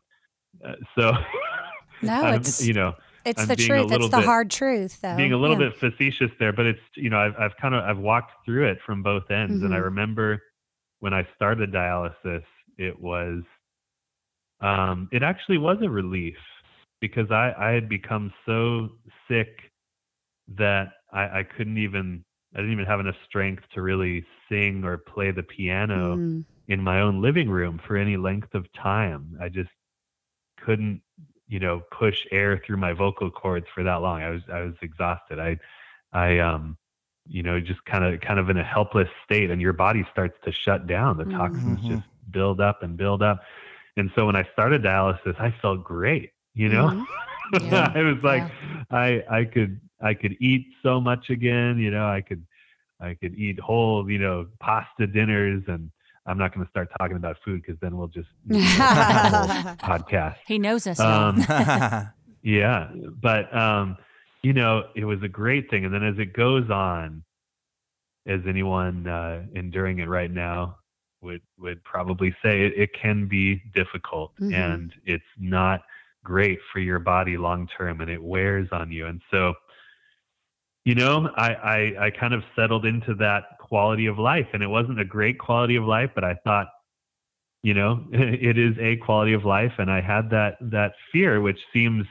uh, 0.65 0.75
so 0.97 1.13
No, 2.03 2.29
it's 2.35 2.61
you 2.61 2.75
know, 2.75 2.95
it's 3.25 3.41
I'm 3.41 3.49
the 3.49 3.57
truth. 3.57 3.91
It's 3.93 4.09
the 4.09 4.17
bit- 4.17 4.25
hard 4.27 4.51
truth, 4.51 5.01
though. 5.01 5.17
being 5.17 5.33
a 5.33 5.37
little 5.39 5.57
Yeah. 5.59 5.71
bit 5.71 5.79
facetious 5.79 6.31
there, 6.39 6.53
but 6.53 6.67
it's 6.67 6.81
you 6.97 7.09
know, 7.11 7.19
I've 7.19 7.35
I've 7.39 7.57
kind 7.57 7.75
of 7.75 7.83
I've 7.85 7.99
walked 7.99 8.33
through 8.45 8.69
it 8.69 8.79
from 8.85 9.03
both 9.03 9.31
ends 9.31 9.63
and 9.65 9.73
I 9.73 9.79
Mhm. 9.79 9.85
remember 9.85 10.43
when 11.01 11.15
I 11.15 11.27
started 11.35 11.73
dialysis, 11.73 12.45
it 12.79 12.99
was 12.99 13.43
um 14.61 15.09
it 15.13 15.23
actually 15.23 15.59
was 15.59 15.79
a 15.83 15.89
relief 15.89 16.37
because 17.01 17.31
I 17.31 17.53
I 17.59 17.71
had 17.71 17.89
become 17.89 18.33
so 18.47 18.91
sick 19.29 19.49
that 20.49 20.89
I, 21.13 21.41
I 21.41 21.43
couldn't 21.45 21.79
even 21.79 22.25
I 22.55 22.59
didn't 22.59 22.73
even 22.73 22.87
have 22.87 23.01
enough 23.01 23.17
strength 23.27 23.65
to 23.75 23.83
really 23.83 24.25
sing 24.49 24.85
or 24.85 24.99
play 24.99 25.31
the 25.33 25.43
piano 25.43 26.19
Mm. 26.19 26.45
in 26.69 26.81
my 26.83 27.01
own 27.01 27.21
living 27.21 27.51
room 27.51 27.81
for 27.87 27.97
any 27.97 28.17
length 28.17 28.55
of 28.55 28.67
time. 28.73 29.37
I 29.41 29.49
just 29.49 29.71
couldn't, 30.65 31.03
you 31.49 31.59
know, 31.59 31.83
push 31.91 32.27
air 32.31 32.61
through 32.65 32.77
my 32.79 32.93
vocal 32.93 33.31
cords 33.31 33.67
for 33.75 33.83
that 33.85 33.97
long. 33.97 34.23
I 34.23 34.31
was 34.31 34.43
I 34.53 34.61
was 34.61 34.75
exhausted. 34.83 35.39
I 35.39 35.59
I 36.13 36.39
um 36.39 36.77
you 37.27 37.43
know, 37.43 37.59
just 37.61 37.85
kind 37.87 38.05
of 38.05 38.21
kind 38.21 38.39
of 38.39 38.51
in 38.51 38.57
a 38.59 38.65
helpless 38.65 39.09
state 39.25 39.51
and 39.51 39.61
your 39.61 39.73
body 39.73 40.07
starts 40.13 40.37
to 40.45 40.53
shut 40.53 40.87
down. 40.87 41.17
The 41.17 41.27
toxins 41.27 41.81
Mhm. 41.81 41.89
just 41.89 42.03
build 42.31 42.61
up 42.61 42.83
and 42.83 42.97
build 42.97 43.23
up. 43.23 43.41
And 43.97 44.11
so 44.15 44.27
when 44.27 44.37
I 44.37 44.45
started 44.53 44.83
dialysis, 44.83 45.39
I 45.41 45.51
felt 45.63 45.85
great, 45.85 46.31
you 46.55 46.69
know? 46.69 46.91
Mhm. 46.91 47.07
Yeah. 47.59 47.91
I 47.95 48.03
was 48.03 48.19
like 48.23 48.49
I 48.91 49.23
I 49.31 49.45
could 49.45 49.81
I 50.05 50.15
could 50.15 50.37
eat 50.41 50.67
so 50.83 51.01
much 51.01 51.31
again, 51.31 51.79
you 51.79 51.91
know, 51.91 52.07
I 52.07 52.21
could 52.21 52.45
I 53.01 53.15
could 53.15 53.35
eat 53.35 53.59
whole, 53.59 54.09
you 54.11 54.19
know, 54.19 54.47
pasta 54.61 55.07
dinners 55.07 55.63
and 55.67 55.91
I'm 56.27 56.39
not 56.39 56.55
going 56.55 56.65
to 56.65 56.71
start 56.71 56.89
talking 56.99 57.17
about 57.17 57.37
food 57.45 57.61
because 57.63 57.79
then 57.81 57.97
we'll 57.97 58.07
just 58.09 58.29
podcast. 58.49 60.37
He 60.47 60.59
knows 60.59 60.87
us. 60.87 61.01
Um, 61.01 61.45
Yeah, 62.47 62.91
but 63.23 63.55
um, 63.57 63.97
you 64.43 64.53
know, 64.53 64.85
it 64.95 65.07
was 65.07 65.23
a 65.23 65.29
great 65.29 65.71
thing. 65.71 65.87
And 65.87 65.95
then 65.95 66.05
as 66.05 66.19
it 66.19 66.35
goes 66.35 66.69
on, 66.71 67.25
as 68.27 68.41
anyone 68.47 69.07
uh, 69.07 69.45
enduring 69.55 70.01
it 70.01 70.09
right 70.11 70.31
now 70.31 70.77
would 71.23 71.41
would 71.59 71.83
probably 71.85 72.37
say, 72.45 72.67
it, 72.67 72.75
it 72.77 72.91
can 72.93 73.27
be 73.27 73.63
difficult 73.75 74.33
Mhm. 74.39 74.53
and 74.55 74.93
it's 75.07 75.25
not 75.39 75.81
great 76.23 76.59
for 76.71 76.81
your 76.81 76.99
body 76.99 77.39
long 77.39 77.67
term, 77.79 78.03
and 78.03 78.11
it 78.11 78.23
wears 78.23 78.69
on 78.73 78.93
you. 78.93 79.07
And 79.07 79.23
so, 79.31 79.55
you 80.85 80.95
know, 80.95 81.31
I, 81.37 81.55
I 81.55 82.07
I 82.07 82.11
kind 82.11 82.35
of 82.35 82.43
settled 82.57 82.85
into 82.85 83.15
that 83.17 83.45
quality 83.61 84.07
of 84.07 84.19
life, 84.19 84.49
and 84.53 84.63
it 84.63 84.69
wasn't 84.69 85.01
a 85.01 85.05
great 85.05 85.39
quality 85.39 85.77
of 85.77 85.85
life, 85.85 86.11
but 86.15 86.25
I 86.25 86.35
thought 86.45 86.69
you 87.63 87.75
know 87.75 88.05
it 88.13 88.59
is 88.59 88.77
a 88.79 88.97
quality 88.97 89.33
of 89.33 89.45
life 89.45 89.73
and 89.79 89.91
i 89.91 89.99
had 89.99 90.29
that 90.29 90.59
that 90.61 90.93
fear 91.11 91.41
which 91.41 91.59
seems 91.73 92.05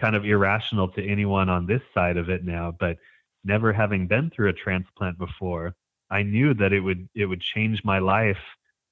kind 0.00 0.14
of 0.14 0.24
irrational 0.24 0.88
to 0.88 1.04
anyone 1.04 1.48
on 1.48 1.66
this 1.66 1.82
side 1.92 2.16
of 2.16 2.30
it 2.30 2.44
now 2.44 2.72
but 2.78 2.96
never 3.44 3.72
having 3.72 4.06
been 4.06 4.30
through 4.30 4.48
a 4.48 4.52
transplant 4.52 5.18
before 5.18 5.74
i 6.10 6.22
knew 6.22 6.54
that 6.54 6.72
it 6.72 6.78
would 6.80 7.08
it 7.14 7.26
would 7.26 7.40
change 7.40 7.82
my 7.82 7.98
life 7.98 8.38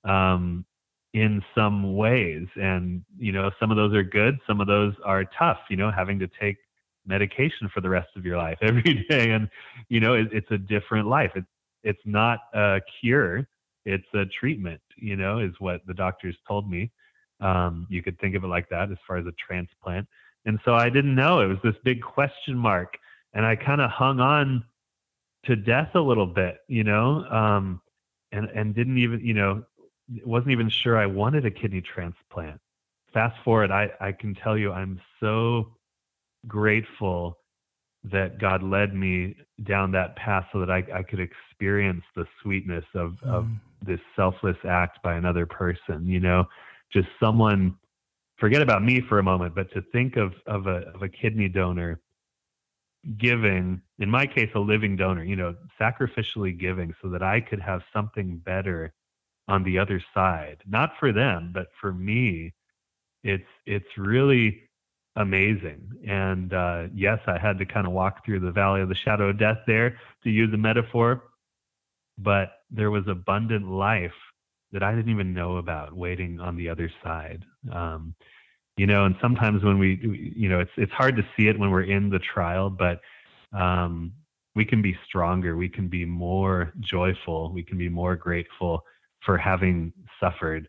um 0.04 0.64
in 1.14 1.42
some 1.54 1.96
ways. 1.96 2.46
And, 2.56 3.02
you 3.16 3.32
know, 3.32 3.50
some 3.58 3.70
of 3.70 3.76
those 3.76 3.94
are 3.94 4.02
good, 4.02 4.38
some 4.46 4.60
of 4.60 4.66
those 4.66 4.94
are 5.04 5.24
tough, 5.24 5.58
you 5.70 5.76
know, 5.76 5.90
having 5.90 6.18
to 6.18 6.28
take 6.40 6.56
medication 7.08 7.68
for 7.72 7.80
the 7.80 7.88
rest 7.88 8.08
of 8.16 8.24
your 8.24 8.36
life 8.36 8.58
every 8.62 9.06
day. 9.08 9.30
And, 9.30 9.48
you 9.88 10.00
know, 10.00 10.14
it, 10.14 10.28
it's 10.32 10.50
a 10.50 10.58
different 10.58 11.08
life. 11.08 11.32
It's, 11.34 11.46
it's 11.82 12.02
not 12.04 12.40
a 12.54 12.80
cure, 13.00 13.48
it's 13.84 14.06
a 14.14 14.26
treatment, 14.26 14.80
you 14.96 15.16
know, 15.16 15.38
is 15.38 15.54
what 15.58 15.80
the 15.86 15.94
doctors 15.94 16.36
told 16.46 16.70
me. 16.70 16.90
Um, 17.40 17.86
you 17.88 18.02
could 18.02 18.18
think 18.20 18.34
of 18.34 18.44
it 18.44 18.48
like 18.48 18.68
that 18.68 18.90
as 18.90 18.98
far 19.06 19.16
as 19.16 19.26
a 19.26 19.32
transplant. 19.32 20.06
And 20.44 20.58
so 20.64 20.74
I 20.74 20.88
didn't 20.88 21.14
know. 21.14 21.40
It 21.40 21.46
was 21.46 21.58
this 21.62 21.76
big 21.84 22.02
question 22.02 22.56
mark. 22.56 22.96
And 23.32 23.46
I 23.46 23.54
kind 23.56 23.80
of 23.80 23.90
hung 23.90 24.20
on 24.20 24.64
to 25.44 25.56
death 25.56 25.90
a 25.94 26.00
little 26.00 26.26
bit, 26.26 26.58
you 26.68 26.84
know, 26.84 27.24
um, 27.30 27.80
and, 28.32 28.46
and 28.50 28.74
didn't 28.74 28.98
even, 28.98 29.20
you 29.20 29.34
know, 29.34 29.64
wasn't 30.24 30.50
even 30.50 30.68
sure 30.68 30.98
I 30.98 31.06
wanted 31.06 31.44
a 31.44 31.50
kidney 31.50 31.80
transplant. 31.80 32.60
Fast 33.12 33.36
forward, 33.44 33.70
I, 33.70 33.90
I 34.00 34.12
can 34.12 34.34
tell 34.34 34.56
you 34.56 34.72
I'm 34.72 35.00
so 35.20 35.77
grateful 36.46 37.38
that 38.04 38.38
God 38.38 38.62
led 38.62 38.94
me 38.94 39.34
down 39.64 39.92
that 39.92 40.16
path 40.16 40.46
so 40.52 40.60
that 40.60 40.70
I, 40.70 40.84
I 40.94 41.02
could 41.02 41.20
experience 41.20 42.04
the 42.14 42.26
sweetness 42.42 42.84
of, 42.94 43.16
mm. 43.24 43.28
of 43.28 43.46
this 43.84 44.00
selfless 44.16 44.56
act 44.64 45.02
by 45.02 45.14
another 45.14 45.46
person, 45.46 46.06
you 46.06 46.20
know, 46.20 46.44
just 46.92 47.08
someone 47.20 47.76
forget 48.38 48.62
about 48.62 48.82
me 48.82 49.00
for 49.00 49.18
a 49.18 49.22
moment, 49.22 49.54
but 49.54 49.70
to 49.72 49.82
think 49.92 50.16
of, 50.16 50.32
of 50.46 50.66
a, 50.66 50.82
of 50.94 51.02
a 51.02 51.08
kidney 51.08 51.48
donor 51.48 52.00
giving, 53.16 53.80
in 53.98 54.10
my 54.10 54.26
case, 54.26 54.50
a 54.54 54.58
living 54.58 54.96
donor, 54.96 55.24
you 55.24 55.36
know, 55.36 55.54
sacrificially 55.80 56.58
giving 56.58 56.94
so 57.02 57.08
that 57.08 57.22
I 57.22 57.40
could 57.40 57.60
have 57.60 57.82
something 57.92 58.38
better 58.44 58.92
on 59.48 59.62
the 59.64 59.78
other 59.78 60.02
side, 60.14 60.58
not 60.66 60.92
for 61.00 61.12
them, 61.12 61.50
but 61.54 61.68
for 61.80 61.92
me, 61.92 62.52
it's, 63.24 63.44
it's 63.66 63.86
really 63.96 64.67
amazing. 65.18 65.90
And 66.06 66.52
uh, 66.54 66.84
yes, 66.94 67.18
I 67.26 67.38
had 67.38 67.58
to 67.58 67.66
kind 67.66 67.86
of 67.86 67.92
walk 67.92 68.24
through 68.24 68.40
the 68.40 68.52
valley 68.52 68.80
of 68.80 68.88
the 68.88 68.94
shadow 68.94 69.28
of 69.28 69.38
death 69.38 69.58
there 69.66 69.98
to 70.22 70.30
use 70.30 70.52
a 70.54 70.56
metaphor, 70.56 71.24
but 72.16 72.52
there 72.70 72.90
was 72.90 73.06
abundant 73.08 73.68
life 73.68 74.14
that 74.72 74.82
I 74.82 74.94
didn't 74.94 75.10
even 75.10 75.34
know 75.34 75.56
about 75.56 75.92
waiting 75.92 76.40
on 76.40 76.56
the 76.56 76.68
other 76.68 76.90
side. 77.02 77.44
Um, 77.72 78.14
you 78.76 78.86
know, 78.86 79.06
and 79.06 79.16
sometimes 79.20 79.64
when 79.64 79.78
we, 79.78 80.32
you 80.36 80.48
know, 80.48 80.60
it's 80.60 80.70
it's 80.76 80.92
hard 80.92 81.16
to 81.16 81.26
see 81.36 81.48
it 81.48 81.58
when 81.58 81.70
we're 81.70 81.82
in 81.82 82.10
the 82.10 82.20
trial, 82.20 82.70
but 82.70 83.00
um, 83.52 84.12
we 84.54 84.64
can 84.64 84.82
be 84.82 84.96
stronger. 85.04 85.56
We 85.56 85.68
can 85.68 85.88
be 85.88 86.04
more 86.04 86.72
joyful. 86.78 87.52
We 87.52 87.64
can 87.64 87.76
be 87.76 87.88
more 87.88 88.14
grateful 88.14 88.84
for 89.24 89.36
having 89.36 89.92
suffered 90.20 90.68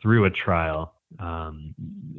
through 0.00 0.26
a 0.26 0.30
trial 0.30 0.94
um, 1.18 1.74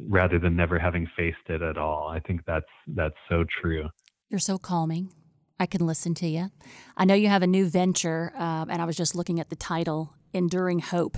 rather 0.08 0.38
than 0.38 0.56
never 0.56 0.78
having 0.78 1.08
faced 1.16 1.48
it 1.48 1.62
at 1.62 1.78
all. 1.78 2.08
I 2.08 2.20
think 2.20 2.42
that's 2.46 2.66
that's 2.88 3.16
so 3.28 3.44
true. 3.60 3.88
You're 4.28 4.38
so 4.38 4.58
calming. 4.58 5.12
I 5.58 5.66
can 5.66 5.86
listen 5.86 6.14
to 6.16 6.26
you. 6.26 6.50
I 6.96 7.04
know 7.04 7.14
you 7.14 7.28
have 7.28 7.42
a 7.42 7.46
new 7.46 7.68
venture, 7.68 8.32
um, 8.36 8.68
and 8.68 8.82
I 8.82 8.84
was 8.84 8.96
just 8.96 9.14
looking 9.14 9.40
at 9.40 9.48
the 9.48 9.56
title, 9.56 10.14
"Enduring 10.32 10.80
Hope." 10.80 11.16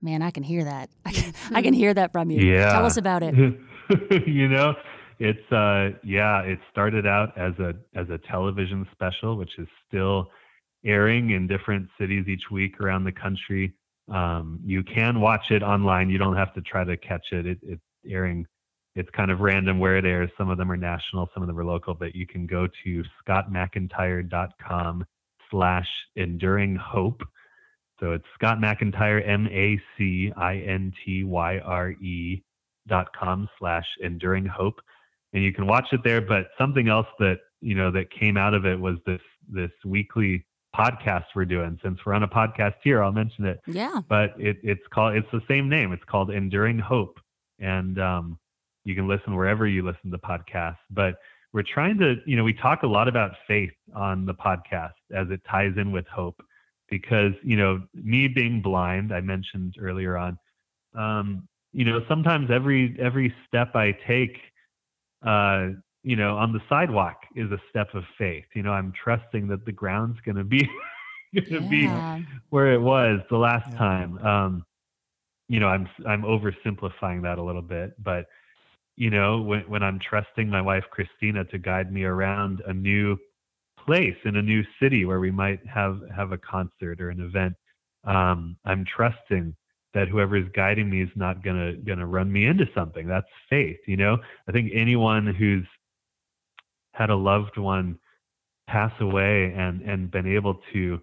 Man, 0.00 0.20
I 0.20 0.30
can 0.30 0.42
hear 0.42 0.64
that. 0.64 0.90
I 1.04 1.12
can, 1.12 1.32
I 1.54 1.62
can 1.62 1.72
hear 1.72 1.94
that 1.94 2.12
from 2.12 2.30
you. 2.30 2.40
Yeah. 2.40 2.72
Tell 2.72 2.84
us 2.84 2.96
about 2.96 3.22
it. 3.22 3.34
you 4.26 4.48
know, 4.48 4.74
it's 5.18 5.52
uh, 5.52 5.96
yeah, 6.02 6.40
it 6.40 6.58
started 6.70 7.06
out 7.06 7.36
as 7.38 7.52
a 7.58 7.74
as 7.94 8.08
a 8.10 8.18
television 8.30 8.86
special, 8.92 9.36
which 9.36 9.58
is 9.58 9.68
still 9.88 10.28
airing 10.84 11.30
in 11.30 11.46
different 11.46 11.88
cities 11.98 12.26
each 12.26 12.50
week 12.50 12.80
around 12.80 13.04
the 13.04 13.12
country. 13.12 13.72
Um, 14.10 14.60
you 14.64 14.82
can 14.82 15.20
watch 15.20 15.50
it 15.50 15.62
online. 15.62 16.10
You 16.10 16.18
don't 16.18 16.36
have 16.36 16.52
to 16.54 16.60
try 16.60 16.84
to 16.84 16.96
catch 16.96 17.32
it. 17.32 17.46
it. 17.46 17.58
It's 17.62 17.82
airing. 18.08 18.46
It's 18.94 19.08
kind 19.10 19.30
of 19.30 19.40
random 19.40 19.78
where 19.78 19.96
it 19.96 20.04
airs. 20.04 20.30
Some 20.36 20.50
of 20.50 20.58
them 20.58 20.70
are 20.70 20.76
national, 20.76 21.28
some 21.32 21.42
of 21.42 21.46
them 21.46 21.58
are 21.58 21.64
local. 21.64 21.94
But 21.94 22.14
you 22.14 22.26
can 22.26 22.46
go 22.46 22.68
to 22.84 23.04
scottmacintyre.com 23.26 25.04
slash 25.50 25.88
enduring 26.16 26.76
hope. 26.76 27.22
So 28.00 28.12
it's 28.12 28.24
Scott 28.34 28.60
MacIntyre, 28.60 29.20
M 29.20 29.46
A 29.48 29.80
C 29.96 30.32
I 30.36 30.56
N 30.56 30.92
T 31.04 31.24
Y 31.24 31.58
R 31.60 31.90
E 31.90 32.42
dot 32.88 33.08
com 33.14 33.48
slash 33.58 33.86
enduring 34.02 34.44
hope. 34.44 34.80
And 35.32 35.42
you 35.42 35.52
can 35.52 35.66
watch 35.66 35.86
it 35.92 36.00
there. 36.04 36.20
But 36.20 36.48
something 36.58 36.88
else 36.88 37.06
that, 37.20 37.38
you 37.60 37.74
know, 37.74 37.90
that 37.92 38.10
came 38.10 38.36
out 38.36 38.54
of 38.54 38.66
it 38.66 38.78
was 38.78 38.96
this 39.06 39.20
this 39.48 39.70
weekly 39.84 40.44
podcast 40.76 41.24
we're 41.34 41.44
doing. 41.44 41.78
Since 41.82 42.00
we're 42.04 42.14
on 42.14 42.22
a 42.22 42.28
podcast 42.28 42.74
here, 42.82 43.02
I'll 43.02 43.12
mention 43.12 43.44
it. 43.44 43.60
Yeah. 43.66 44.00
But 44.08 44.30
it, 44.38 44.58
it's 44.62 44.82
called 44.92 45.16
it's 45.16 45.28
the 45.32 45.42
same 45.48 45.68
name. 45.68 45.92
It's 45.92 46.04
called 46.04 46.30
Enduring 46.30 46.78
Hope, 46.78 47.18
and 47.58 48.00
um, 48.00 48.38
you 48.84 48.94
can 48.94 49.06
listen 49.06 49.36
wherever 49.36 49.66
you 49.66 49.84
listen 49.84 50.10
to 50.10 50.18
podcasts. 50.18 50.78
But 50.90 51.16
we're 51.52 51.62
trying 51.62 51.98
to, 51.98 52.16
you 52.26 52.36
know, 52.36 52.44
we 52.44 52.54
talk 52.54 52.82
a 52.82 52.86
lot 52.86 53.08
about 53.08 53.32
faith 53.46 53.72
on 53.94 54.24
the 54.24 54.34
podcast 54.34 54.94
as 55.14 55.28
it 55.30 55.42
ties 55.48 55.72
in 55.76 55.92
with 55.92 56.06
hope, 56.06 56.42
because 56.88 57.32
you 57.42 57.56
know, 57.56 57.82
me 57.94 58.28
being 58.28 58.62
blind, 58.62 59.12
I 59.12 59.20
mentioned 59.20 59.76
earlier 59.80 60.16
on. 60.16 60.38
Um, 60.94 61.48
you 61.72 61.84
know, 61.84 62.00
sometimes 62.08 62.50
every 62.50 62.96
every 63.00 63.34
step 63.46 63.74
I 63.74 63.92
take, 64.06 64.38
uh, 65.24 65.68
you 66.02 66.16
know, 66.16 66.36
on 66.36 66.52
the 66.52 66.60
sidewalk 66.68 67.22
is 67.36 67.50
a 67.52 67.58
step 67.70 67.94
of 67.94 68.04
faith. 68.18 68.44
You 68.54 68.62
know, 68.62 68.72
I'm 68.72 68.92
trusting 68.92 69.48
that 69.48 69.64
the 69.64 69.72
ground's 69.72 70.18
going 70.20 70.36
to 70.36 70.44
be 70.44 70.68
going 71.34 71.46
to 71.46 71.76
yeah. 71.76 72.18
be 72.18 72.26
where 72.50 72.72
it 72.72 72.80
was 72.80 73.20
the 73.30 73.36
last 73.36 73.68
yeah. 73.70 73.78
time. 73.78 74.18
Um, 74.18 74.66
you 75.48 75.60
know, 75.60 75.68
I'm 75.68 75.88
I'm 76.06 76.22
oversimplifying 76.22 77.22
that 77.22 77.38
a 77.38 77.42
little 77.42 77.62
bit, 77.62 77.94
but 78.02 78.26
you 78.96 79.10
know, 79.10 79.40
when 79.42 79.60
when 79.62 79.82
I'm 79.82 79.98
trusting 79.98 80.48
my 80.48 80.60
wife 80.60 80.84
Christina 80.90 81.44
to 81.46 81.58
guide 81.58 81.92
me 81.92 82.04
around 82.04 82.62
a 82.66 82.72
new 82.72 83.16
place 83.84 84.16
in 84.24 84.36
a 84.36 84.42
new 84.42 84.62
city 84.80 85.04
where 85.04 85.20
we 85.20 85.30
might 85.30 85.60
have 85.66 86.00
have 86.14 86.32
a 86.32 86.38
concert 86.38 87.00
or 87.00 87.10
an 87.10 87.20
event, 87.20 87.54
um, 88.04 88.56
I'm 88.64 88.84
trusting 88.84 89.54
that 89.94 90.08
whoever 90.08 90.36
is 90.36 90.46
guiding 90.54 90.88
me 90.88 91.02
is 91.02 91.10
not 91.16 91.44
gonna 91.44 91.74
gonna 91.76 92.06
run 92.06 92.32
me 92.32 92.46
into 92.46 92.66
something. 92.74 93.06
That's 93.06 93.26
faith, 93.50 93.78
you 93.86 93.96
know. 93.96 94.18
I 94.48 94.52
think 94.52 94.70
anyone 94.74 95.26
who's 95.26 95.66
had 96.92 97.10
a 97.10 97.16
loved 97.16 97.56
one 97.58 97.98
pass 98.68 98.92
away 99.00 99.52
and 99.56 99.82
and 99.82 100.10
been 100.10 100.26
able 100.26 100.60
to 100.72 101.00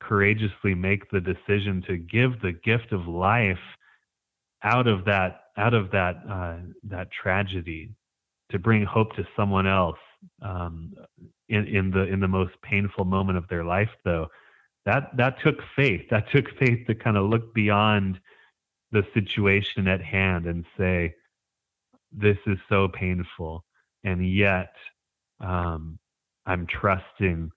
courageously 0.00 0.74
make 0.74 1.10
the 1.10 1.20
decision 1.20 1.82
to 1.86 1.96
give 1.96 2.40
the 2.40 2.52
gift 2.52 2.92
of 2.92 3.06
life 3.06 3.58
out 4.62 4.86
of 4.86 5.04
that 5.04 5.40
out 5.56 5.74
of 5.74 5.90
that 5.90 6.16
uh, 6.28 6.56
that 6.82 7.08
tragedy 7.10 7.90
to 8.50 8.58
bring 8.58 8.84
hope 8.84 9.14
to 9.16 9.26
someone 9.36 9.66
else 9.66 9.98
um, 10.42 10.92
in 11.48 11.66
in 11.66 11.90
the 11.90 12.04
in 12.04 12.20
the 12.20 12.28
most 12.28 12.52
painful 12.62 13.04
moment 13.04 13.38
of 13.38 13.48
their 13.48 13.64
life 13.64 13.90
though. 14.04 14.28
That 14.86 15.16
that 15.16 15.40
took 15.42 15.56
faith. 15.76 16.02
That 16.10 16.30
took 16.30 16.46
faith 16.58 16.86
to 16.86 16.94
kind 16.94 17.16
of 17.16 17.28
look 17.28 17.54
beyond 17.54 18.20
the 18.92 19.04
situation 19.14 19.88
at 19.88 20.02
hand 20.02 20.46
and 20.46 20.64
say 20.78 21.14
this 22.12 22.38
is 22.46 22.58
so 22.68 22.88
painful 22.88 23.64
and 24.04 24.34
yet 24.34 24.72
um, 25.40 25.98
I'm 26.46 26.66
trusting 26.66 27.50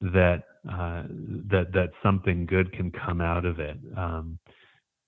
that 0.00 0.44
uh, 0.70 1.04
that 1.50 1.72
that 1.72 1.90
something 2.02 2.46
good 2.46 2.72
can 2.72 2.90
come 2.90 3.20
out 3.20 3.44
of 3.44 3.60
it 3.60 3.78
um, 3.96 4.38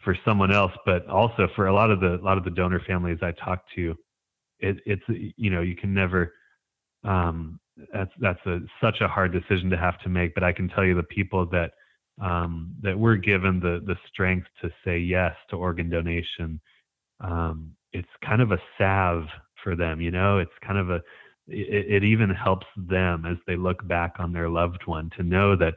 for 0.03 0.17
someone 0.25 0.53
else, 0.53 0.73
but 0.87 1.07
also 1.09 1.49
for 1.55 1.67
a 1.67 1.75
lot 1.75 1.91
of 1.91 2.01
the 2.01 2.15
a 2.15 2.25
lot 2.25 2.39
of 2.39 2.45
the 2.45 2.51
donor 2.51 2.81
families 2.87 3.19
I 3.23 3.33
talk 3.33 3.65
to. 3.77 3.95
It, 4.61 4.79
it's 4.87 5.03
you 5.09 5.51
know 5.51 5.61
you 5.61 5.77
can 5.77 5.93
never 5.93 6.33
um, 7.05 7.61
that's 7.93 8.13
that's 8.21 8.45
a 8.47 8.61
such 8.81 9.01
a 9.01 9.09
hard 9.09 9.33
decision 9.33 9.71
to 9.71 9.77
have 9.77 10.01
to 10.01 10.09
make. 10.09 10.35
But 10.35 10.45
I 10.45 10.53
can 10.53 10.69
tell 10.69 10.85
you 10.85 10.95
the 10.95 11.03
people 11.03 11.47
that 11.47 11.73
um, 12.21 12.75
that 12.83 12.99
we're 12.99 13.17
given 13.17 13.61
the 13.61 13.83
the 13.85 13.97
strength 14.09 14.47
to 14.63 14.71
say 14.85 14.99
yes 14.99 15.35
to 15.51 15.57
organ 15.57 15.91
donation. 15.91 16.61
Um, 17.21 17.73
it's 17.93 18.09
kind 18.25 18.43
of 18.43 18.53
a 18.53 18.59
salve 18.77 19.27
for 19.63 19.77
them. 19.77 20.01
You 20.01 20.11
know, 20.11 20.39
it's 20.39 20.53
kind 20.61 20.79
of 20.79 20.91
a 20.91 21.03
it, 21.47 22.03
it 22.03 22.05
even 22.05 22.31
helps 22.31 22.67
them 22.77 23.25
as 23.27 23.37
they 23.47 23.57
look 23.57 23.87
back 23.87 24.17
on 24.19 24.33
their 24.33 24.49
loved 24.49 24.87
one 24.87 25.11
to 25.17 25.23
know 25.23 25.57
that 25.57 25.75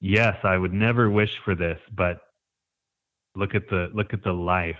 yes, 0.00 0.36
I 0.44 0.56
would 0.56 0.72
never 0.72 1.10
wish 1.10 1.38
for 1.44 1.54
this, 1.54 1.80
but 1.92 2.20
look 3.34 3.54
at 3.54 3.68
the 3.68 3.90
look 3.94 4.12
at 4.12 4.22
the 4.22 4.32
life 4.32 4.76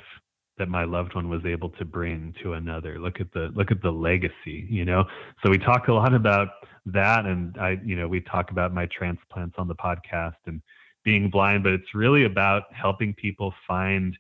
that 0.59 0.69
my 0.69 0.85
loved 0.85 1.15
one 1.15 1.29
was 1.29 1.45
able 1.47 1.71
to 1.71 1.85
bring 1.85 2.35
to 2.43 2.53
another 2.55 2.99
look 2.99 3.21
at 3.21 3.33
the 3.33 3.51
look 3.55 3.71
at 3.71 3.81
the 3.81 3.91
legacy 3.91 4.67
you 4.69 4.85
know 4.85 5.05
so 5.43 5.49
we 5.49 5.57
talk 5.57 5.89
a 5.89 5.93
lot 5.93 6.13
about 6.13 6.49
that 6.85 7.25
and 7.25 7.57
i 7.59 7.79
you 7.85 7.97
know 7.97 8.07
we 8.07 8.21
talk 8.21 8.51
about 8.51 8.75
my 8.75 8.87
transplants 8.87 9.55
on 9.57 9.69
the 9.69 9.75
podcast 9.75 10.35
and 10.47 10.61
being 11.05 11.31
blind 11.31 11.63
but 11.63 11.73
it's 11.73 11.95
really 11.95 12.25
about 12.25 12.65
helping 12.75 13.15
people 13.15 13.55
find 13.67 14.19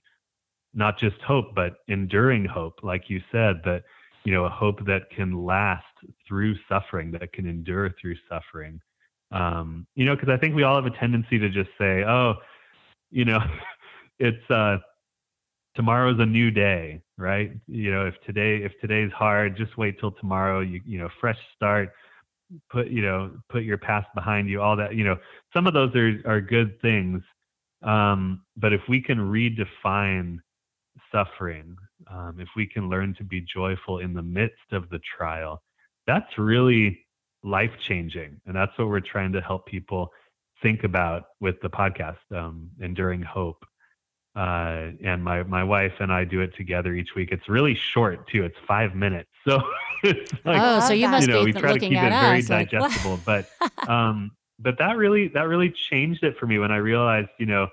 not 0.74 0.98
just 0.98 1.20
hope, 1.22 1.54
but 1.54 1.74
enduring 1.88 2.44
hope, 2.44 2.80
like 2.82 3.10
you 3.10 3.20
said, 3.32 3.60
that 3.64 3.82
you 4.24 4.32
know, 4.32 4.44
a 4.44 4.50
hope 4.50 4.84
that 4.86 5.08
can 5.10 5.44
last 5.44 5.84
through 6.28 6.54
suffering, 6.68 7.10
that 7.12 7.32
can 7.32 7.46
endure 7.48 7.90
through 8.00 8.16
suffering. 8.28 8.80
Um, 9.32 9.86
you 9.94 10.04
know, 10.04 10.14
because 10.14 10.28
I 10.28 10.36
think 10.36 10.54
we 10.54 10.62
all 10.62 10.76
have 10.76 10.92
a 10.92 10.96
tendency 10.98 11.38
to 11.38 11.48
just 11.48 11.70
say, 11.78 12.04
"Oh, 12.04 12.34
you 13.10 13.24
know, 13.24 13.40
it's 14.18 14.50
uh, 14.50 14.78
tomorrow's 15.74 16.20
a 16.20 16.26
new 16.26 16.50
day, 16.50 17.02
right? 17.16 17.52
You 17.66 17.92
know, 17.92 18.06
if 18.06 18.14
today 18.26 18.62
if 18.62 18.72
today's 18.80 19.12
hard, 19.12 19.56
just 19.56 19.76
wait 19.78 19.98
till 20.00 20.12
tomorrow. 20.12 20.60
You 20.60 20.80
you 20.84 20.98
know, 20.98 21.08
fresh 21.20 21.38
start. 21.56 21.92
Put 22.70 22.88
you 22.88 23.02
know, 23.02 23.30
put 23.48 23.62
your 23.62 23.78
past 23.78 24.08
behind 24.14 24.48
you. 24.48 24.60
All 24.60 24.76
that 24.76 24.94
you 24.94 25.04
know, 25.04 25.16
some 25.54 25.66
of 25.66 25.74
those 25.74 25.94
are 25.94 26.20
are 26.26 26.40
good 26.40 26.80
things. 26.82 27.22
Um, 27.82 28.42
but 28.56 28.72
if 28.74 28.82
we 28.88 29.00
can 29.00 29.18
redefine 29.18 30.40
suffering, 31.12 31.76
um, 32.10 32.36
if 32.38 32.48
we 32.56 32.66
can 32.66 32.88
learn 32.88 33.14
to 33.16 33.24
be 33.24 33.40
joyful 33.40 33.98
in 33.98 34.14
the 34.14 34.22
midst 34.22 34.72
of 34.72 34.88
the 34.90 35.00
trial, 35.16 35.62
that's 36.06 36.38
really 36.38 37.06
life 37.42 37.72
changing, 37.86 38.40
and 38.46 38.54
that's 38.56 38.76
what 38.78 38.88
we're 38.88 39.00
trying 39.00 39.32
to 39.32 39.40
help 39.40 39.66
people 39.66 40.10
think 40.62 40.84
about 40.84 41.24
with 41.40 41.60
the 41.62 41.70
podcast, 41.70 42.18
um, 42.34 42.68
enduring 42.80 43.22
hope 43.22 43.64
uh, 44.36 44.90
and 45.02 45.24
my 45.24 45.42
my 45.42 45.64
wife 45.64 45.92
and 45.98 46.12
I 46.12 46.24
do 46.24 46.40
it 46.40 46.54
together 46.56 46.94
each 46.94 47.14
week. 47.16 47.30
It's 47.32 47.48
really 47.48 47.74
short 47.74 48.28
too. 48.28 48.44
It's 48.44 48.56
five 48.66 48.94
minutes, 48.94 49.28
so 49.48 49.60
it's 50.04 50.32
like 50.44 50.60
oh, 50.62 50.80
so 50.80 50.92
you 50.92 51.08
must 51.08 51.26
you 51.26 51.34
know 51.34 51.44
be 51.44 51.52
we 51.52 51.60
try 51.60 51.72
to 51.72 51.80
keep 51.80 51.92
it 51.92 52.10
very 52.10 52.38
us 52.38 52.48
like, 52.48 52.70
digestible. 52.70 53.18
but 53.24 53.48
um, 53.88 54.30
but 54.58 54.78
that 54.78 54.96
really 54.96 55.28
that 55.28 55.48
really 55.48 55.70
changed 55.70 56.22
it 56.22 56.38
for 56.38 56.46
me 56.46 56.58
when 56.58 56.70
I 56.70 56.76
realized 56.76 57.30
you 57.38 57.46
know 57.46 57.68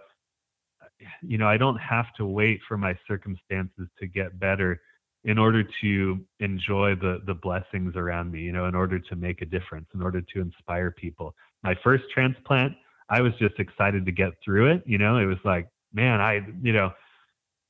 you 1.22 1.38
know 1.38 1.48
I 1.48 1.58
don't 1.58 1.78
have 1.78 2.14
to 2.18 2.26
wait 2.26 2.60
for 2.68 2.78
my 2.78 2.98
circumstances 3.08 3.88
to 4.00 4.08
get 4.08 4.40
better 4.40 4.82
in 5.24 5.38
order 5.38 5.64
to 5.82 6.26
enjoy 6.40 6.96
the 6.96 7.20
the 7.26 7.34
blessings 7.34 7.96
around 7.96 8.32
me. 8.32 8.42
You 8.42 8.52
know, 8.52 8.66
in 8.66 8.76
order 8.76 9.00
to 9.00 9.16
make 9.16 9.42
a 9.42 9.46
difference, 9.46 9.88
in 9.94 10.02
order 10.02 10.22
to 10.22 10.42
inspire 10.42 10.92
people. 10.92 11.36
My 11.64 11.76
first 11.84 12.04
transplant, 12.14 12.74
I 13.10 13.22
was 13.22 13.34
just 13.40 13.60
excited 13.60 14.06
to 14.06 14.12
get 14.12 14.34
through 14.44 14.72
it. 14.72 14.84
You 14.86 14.98
know, 14.98 15.18
it 15.18 15.26
was 15.26 15.40
like 15.44 15.68
man, 15.94 16.22
I, 16.22 16.42
you 16.62 16.74
know, 16.74 16.92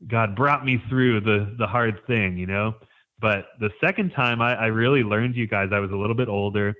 God 0.07 0.35
brought 0.35 0.63
me 0.65 0.81
through 0.89 1.21
the 1.21 1.55
the 1.57 1.65
hard 1.67 1.99
thing, 2.05 2.37
you 2.37 2.45
know. 2.45 2.75
But 3.19 3.45
the 3.59 3.71
second 3.83 4.11
time, 4.11 4.41
I, 4.41 4.53
I 4.53 4.65
really 4.67 5.01
learned, 5.01 5.35
you 5.35 5.47
guys. 5.47 5.69
I 5.73 5.79
was 5.79 5.89
a 5.91 5.95
little 5.95 6.15
bit 6.15 6.27
older. 6.27 6.75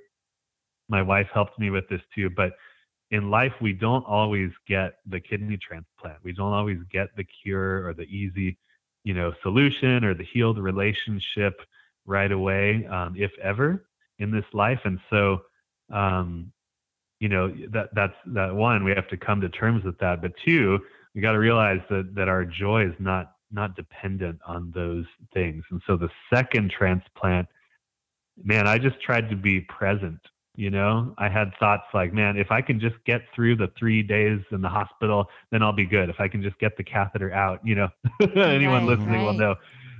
My 0.88 1.02
wife 1.02 1.26
helped 1.34 1.58
me 1.58 1.70
with 1.70 1.88
this 1.88 2.00
too. 2.14 2.30
But 2.30 2.52
in 3.10 3.30
life, 3.30 3.52
we 3.60 3.72
don't 3.72 4.04
always 4.06 4.50
get 4.66 4.98
the 5.06 5.20
kidney 5.20 5.56
transplant. 5.56 6.18
We 6.22 6.32
don't 6.32 6.52
always 6.52 6.78
get 6.90 7.08
the 7.16 7.24
cure 7.24 7.86
or 7.86 7.94
the 7.94 8.02
easy, 8.02 8.58
you 9.04 9.14
know, 9.14 9.32
solution 9.42 10.04
or 10.04 10.14
the 10.14 10.24
healed 10.24 10.58
relationship 10.58 11.60
right 12.04 12.30
away, 12.30 12.86
um, 12.86 13.14
if 13.16 13.30
ever, 13.42 13.86
in 14.18 14.30
this 14.30 14.44
life. 14.52 14.80
And 14.84 14.98
so, 15.10 15.42
um, 15.90 16.52
you 17.20 17.28
know, 17.28 17.48
that 17.70 17.94
that's 17.94 18.14
that 18.26 18.54
one. 18.54 18.84
We 18.84 18.92
have 18.92 19.08
to 19.08 19.16
come 19.16 19.40
to 19.40 19.48
terms 19.48 19.84
with 19.84 19.98
that. 19.98 20.20
But 20.22 20.32
two, 20.44 20.78
we 21.14 21.20
got 21.20 21.32
to 21.32 21.38
realize 21.38 21.80
that 21.90 22.14
that 22.14 22.28
our 22.28 22.44
joy 22.44 22.86
is 22.86 22.94
not 22.98 23.32
not 23.50 23.74
dependent 23.74 24.38
on 24.46 24.70
those 24.74 25.06
things. 25.32 25.64
And 25.70 25.80
so 25.86 25.96
the 25.96 26.10
second 26.32 26.70
transplant, 26.70 27.48
man, 28.42 28.68
I 28.68 28.78
just 28.78 29.00
tried 29.00 29.30
to 29.30 29.36
be 29.36 29.60
present. 29.62 30.20
You 30.58 30.70
know, 30.70 31.14
I 31.18 31.28
had 31.28 31.52
thoughts 31.60 31.84
like, 31.94 32.12
man, 32.12 32.36
if 32.36 32.50
I 32.50 32.60
can 32.62 32.80
just 32.80 32.96
get 33.06 33.20
through 33.32 33.54
the 33.58 33.68
three 33.78 34.02
days 34.02 34.40
in 34.50 34.60
the 34.60 34.68
hospital, 34.68 35.26
then 35.52 35.62
I'll 35.62 35.72
be 35.72 35.86
good. 35.86 36.08
If 36.10 36.16
I 36.18 36.26
can 36.26 36.42
just 36.42 36.58
get 36.58 36.76
the 36.76 36.82
catheter 36.82 37.32
out, 37.32 37.60
you 37.64 37.76
know, 37.76 37.88
anyone 38.36 38.84
Right, 38.84 38.84
listening 38.84 39.22
will 39.22 39.34
know 39.34 39.54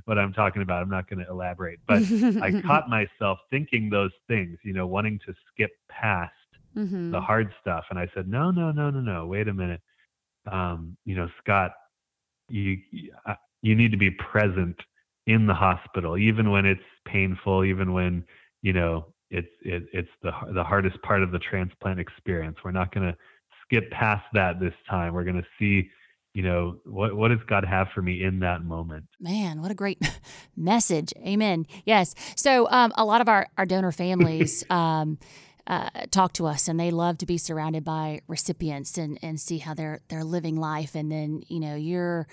what 0.06 0.18
I'm 0.18 0.32
talking 0.32 0.62
about. 0.62 0.82
I'm 0.82 0.90
not 0.90 1.08
going 1.08 1.24
to 1.24 1.30
elaborate, 1.30 1.78
but 1.86 2.02
I 2.40 2.50
caught 2.66 2.88
myself 2.88 3.38
thinking 3.50 3.88
those 3.88 4.10
things, 4.26 4.58
you 4.64 4.72
know, 4.72 4.84
wanting 4.88 5.20
to 5.26 5.34
skip 5.52 5.70
past 5.88 6.32
Mhm. 6.76 7.12
the 7.12 7.20
hard 7.20 7.54
stuff. 7.60 7.84
And 7.90 7.98
I 7.98 8.08
said, 8.12 8.28
no, 8.28 8.50
no, 8.50 8.72
no, 8.72 8.90
no, 8.90 9.00
no. 9.00 9.26
Wait 9.28 9.46
a 9.46 9.54
minute. 9.54 9.80
Um, 10.50 10.96
you 11.04 11.14
know, 11.14 11.28
Scott, 11.40 11.70
you 12.48 12.78
you 13.62 13.76
need 13.76 13.92
to 13.92 13.96
be 13.96 14.10
present 14.10 14.76
in 15.28 15.46
the 15.46 15.54
hospital, 15.54 16.18
even 16.18 16.50
when 16.50 16.66
it's 16.66 16.82
painful, 17.06 17.64
even 17.64 17.92
when 17.92 18.24
you 18.62 18.72
know 18.72 19.14
it's 19.30 19.48
it, 19.62 19.84
it's 19.92 20.08
the 20.22 20.32
the 20.52 20.64
hardest 20.64 21.00
part 21.02 21.22
of 21.22 21.32
the 21.32 21.38
transplant 21.38 22.00
experience. 22.00 22.56
We're 22.64 22.72
not 22.72 22.94
going 22.94 23.12
to 23.12 23.16
skip 23.64 23.90
past 23.90 24.24
that 24.32 24.60
this 24.60 24.74
time. 24.88 25.12
We're 25.12 25.24
going 25.24 25.36
to 25.36 25.46
see, 25.58 25.90
you 26.34 26.42
know, 26.42 26.78
what 26.84 27.16
what 27.16 27.28
does 27.28 27.40
God 27.46 27.64
have 27.64 27.88
for 27.94 28.02
me 28.02 28.22
in 28.22 28.40
that 28.40 28.64
moment. 28.64 29.06
Man, 29.20 29.60
what 29.60 29.70
a 29.70 29.74
great 29.74 29.98
message. 30.56 31.12
Amen. 31.18 31.66
Yes. 31.84 32.14
So, 32.36 32.68
um, 32.70 32.92
a 32.96 33.04
lot 33.04 33.20
of 33.20 33.28
our, 33.28 33.46
our 33.56 33.66
donor 33.66 33.92
families 33.92 34.64
um, 34.70 35.18
uh, 35.66 35.90
talk 36.10 36.32
to 36.34 36.46
us 36.46 36.66
and 36.66 36.80
they 36.80 36.90
love 36.90 37.18
to 37.18 37.26
be 37.26 37.36
surrounded 37.36 37.84
by 37.84 38.20
recipients 38.26 38.96
and, 38.96 39.18
and 39.20 39.38
see 39.38 39.58
how 39.58 39.74
they're, 39.74 40.00
they're 40.08 40.24
living 40.24 40.56
life. 40.56 40.94
And 40.94 41.12
then, 41.12 41.42
you 41.48 41.60
know, 41.60 41.74
you're 41.74 42.26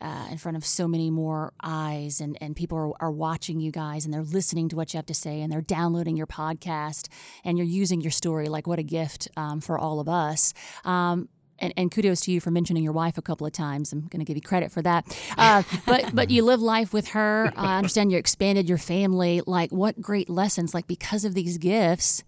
uh, 0.00 0.26
in 0.30 0.38
front 0.38 0.56
of 0.56 0.64
so 0.64 0.86
many 0.86 1.10
more 1.10 1.52
eyes 1.62 2.20
and, 2.20 2.36
and 2.40 2.54
people 2.56 2.76
are, 2.76 2.92
are 3.04 3.10
watching 3.10 3.60
you 3.60 3.70
guys 3.70 4.04
and 4.04 4.12
they're 4.12 4.22
listening 4.22 4.68
to 4.68 4.76
what 4.76 4.92
you 4.92 4.98
have 4.98 5.06
to 5.06 5.14
say 5.14 5.40
and 5.40 5.52
they're 5.52 5.60
downloading 5.62 6.16
your 6.16 6.26
podcast 6.26 7.08
and 7.44 7.56
you're 7.56 7.66
using 7.66 8.00
your 8.00 8.10
story. 8.10 8.48
Like, 8.48 8.66
what 8.66 8.78
a 8.78 8.82
gift 8.82 9.28
um, 9.36 9.60
for 9.60 9.78
all 9.78 10.00
of 10.00 10.08
us. 10.08 10.52
Um, 10.84 11.28
and, 11.58 11.72
and 11.76 11.90
kudos 11.90 12.22
to 12.22 12.32
you 12.32 12.40
for 12.40 12.50
mentioning 12.50 12.82
your 12.82 12.92
wife 12.92 13.16
a 13.16 13.22
couple 13.22 13.46
of 13.46 13.52
times. 13.52 13.92
I'm 13.92 14.02
going 14.08 14.18
to 14.20 14.24
give 14.24 14.36
you 14.36 14.42
credit 14.42 14.72
for 14.72 14.82
that. 14.82 15.06
Uh, 15.38 15.62
but 15.86 16.10
but 16.14 16.30
you 16.30 16.44
live 16.44 16.60
life 16.60 16.92
with 16.92 17.08
her. 17.08 17.52
I 17.56 17.76
understand 17.76 18.12
you 18.12 18.18
expanded 18.18 18.68
your 18.68 18.78
family. 18.78 19.40
Like 19.46 19.70
what 19.70 20.00
great 20.00 20.28
lessons! 20.28 20.74
Like 20.74 20.86
because 20.86 21.24
of 21.24 21.34
these 21.34 21.58
gifts, 21.58 22.24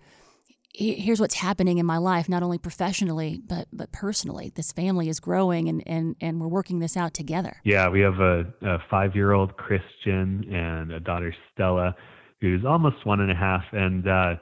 here's 0.77 1.21
what's 1.21 1.37
happening 1.37 1.79
in 1.79 1.87
my 1.87 1.97
life, 1.97 2.29
not 2.29 2.43
only 2.43 2.59
professionally 2.59 3.41
but 3.47 3.67
but 3.73 3.93
personally. 3.93 4.53
This 4.55 4.73
family 4.73 5.09
is 5.09 5.21
growing, 5.21 5.69
and 5.69 5.83
and 5.87 6.17
and 6.21 6.41
we're 6.41 6.49
working 6.49 6.81
this 6.81 6.97
out 6.97 7.15
together. 7.15 7.57
Yeah, 7.65 7.89
we 7.89 8.01
have 8.01 8.21
a, 8.21 8.45
a 8.63 8.79
five 8.91 9.15
year 9.15 9.33
old 9.33 9.57
Christian 9.57 10.45
and 10.53 10.93
a 10.93 11.01
daughter 11.01 11.35
Stella, 11.53 11.97
who's 12.41 12.65
almost 12.65 13.07
one 13.07 13.21
and 13.21 13.31
a 13.31 13.35
half, 13.35 13.65
and 13.73 14.07
uh, 14.07 14.35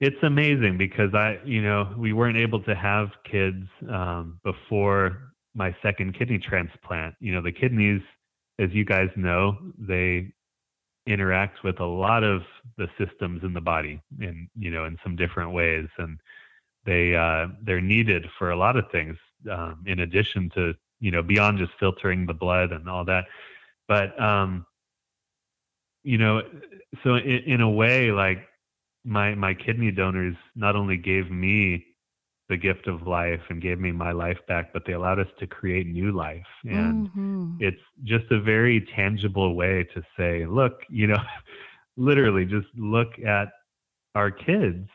it's 0.00 0.22
amazing 0.22 0.76
because 0.78 1.14
I, 1.14 1.38
you 1.44 1.62
know, 1.62 1.94
we 1.96 2.12
weren't 2.12 2.38
able 2.38 2.62
to 2.64 2.74
have 2.74 3.08
kids 3.30 3.64
um, 3.90 4.38
before 4.44 5.32
my 5.54 5.74
second 5.82 6.16
kidney 6.16 6.38
transplant. 6.38 7.14
You 7.20 7.34
know, 7.34 7.42
the 7.42 7.52
kidneys, 7.52 8.02
as 8.60 8.68
you 8.72 8.84
guys 8.84 9.08
know, 9.16 9.56
they 9.78 10.32
interact 11.08 11.64
with 11.64 11.80
a 11.80 11.86
lot 11.86 12.22
of 12.22 12.42
the 12.76 12.88
systems 12.98 13.42
in 13.42 13.54
the 13.54 13.60
body, 13.60 14.00
in 14.20 14.48
you 14.58 14.70
know, 14.70 14.84
in 14.84 14.98
some 15.02 15.16
different 15.16 15.52
ways, 15.52 15.88
and 15.98 16.18
they 16.84 17.16
uh, 17.16 17.48
they're 17.62 17.80
needed 17.80 18.26
for 18.38 18.50
a 18.50 18.56
lot 18.56 18.76
of 18.76 18.90
things. 18.92 19.16
Um, 19.50 19.84
in 19.86 20.00
addition 20.00 20.50
to 20.54 20.74
you 21.00 21.10
know 21.10 21.22
beyond 21.22 21.58
just 21.58 21.72
filtering 21.80 22.26
the 22.26 22.34
blood 22.34 22.72
and 22.72 22.88
all 22.88 23.04
that, 23.06 23.24
but 23.88 24.20
um, 24.20 24.66
you 26.04 26.18
know, 26.18 26.42
so 27.02 27.16
in, 27.16 27.42
in 27.46 27.60
a 27.60 27.70
way, 27.70 28.12
like 28.12 28.46
my 29.04 29.34
my 29.34 29.54
kidney 29.54 29.90
donors 29.90 30.36
not 30.54 30.76
only 30.76 30.96
gave 30.96 31.30
me 31.30 31.84
the 32.48 32.56
gift 32.56 32.86
of 32.86 33.06
life 33.06 33.40
and 33.50 33.60
gave 33.62 33.78
me 33.78 33.92
my 33.92 34.12
life 34.12 34.38
back, 34.48 34.72
but 34.72 34.84
they 34.86 34.92
allowed 34.92 35.18
us 35.18 35.28
to 35.38 35.46
create 35.46 35.86
new 35.86 36.12
life. 36.12 36.46
And 36.66 37.08
Mhm. 37.14 37.58
it's 37.58 37.80
just 38.04 38.24
a 38.30 38.40
very 38.40 38.86
tangible 38.94 39.54
way 39.54 39.84
to 39.94 40.02
say, 40.16 40.46
look, 40.46 40.82
you 40.88 41.06
know, 41.06 41.22
literally 41.96 42.44
just 42.44 42.68
look 42.76 43.18
at 43.26 43.48
our 44.14 44.30
kids. 44.30 44.88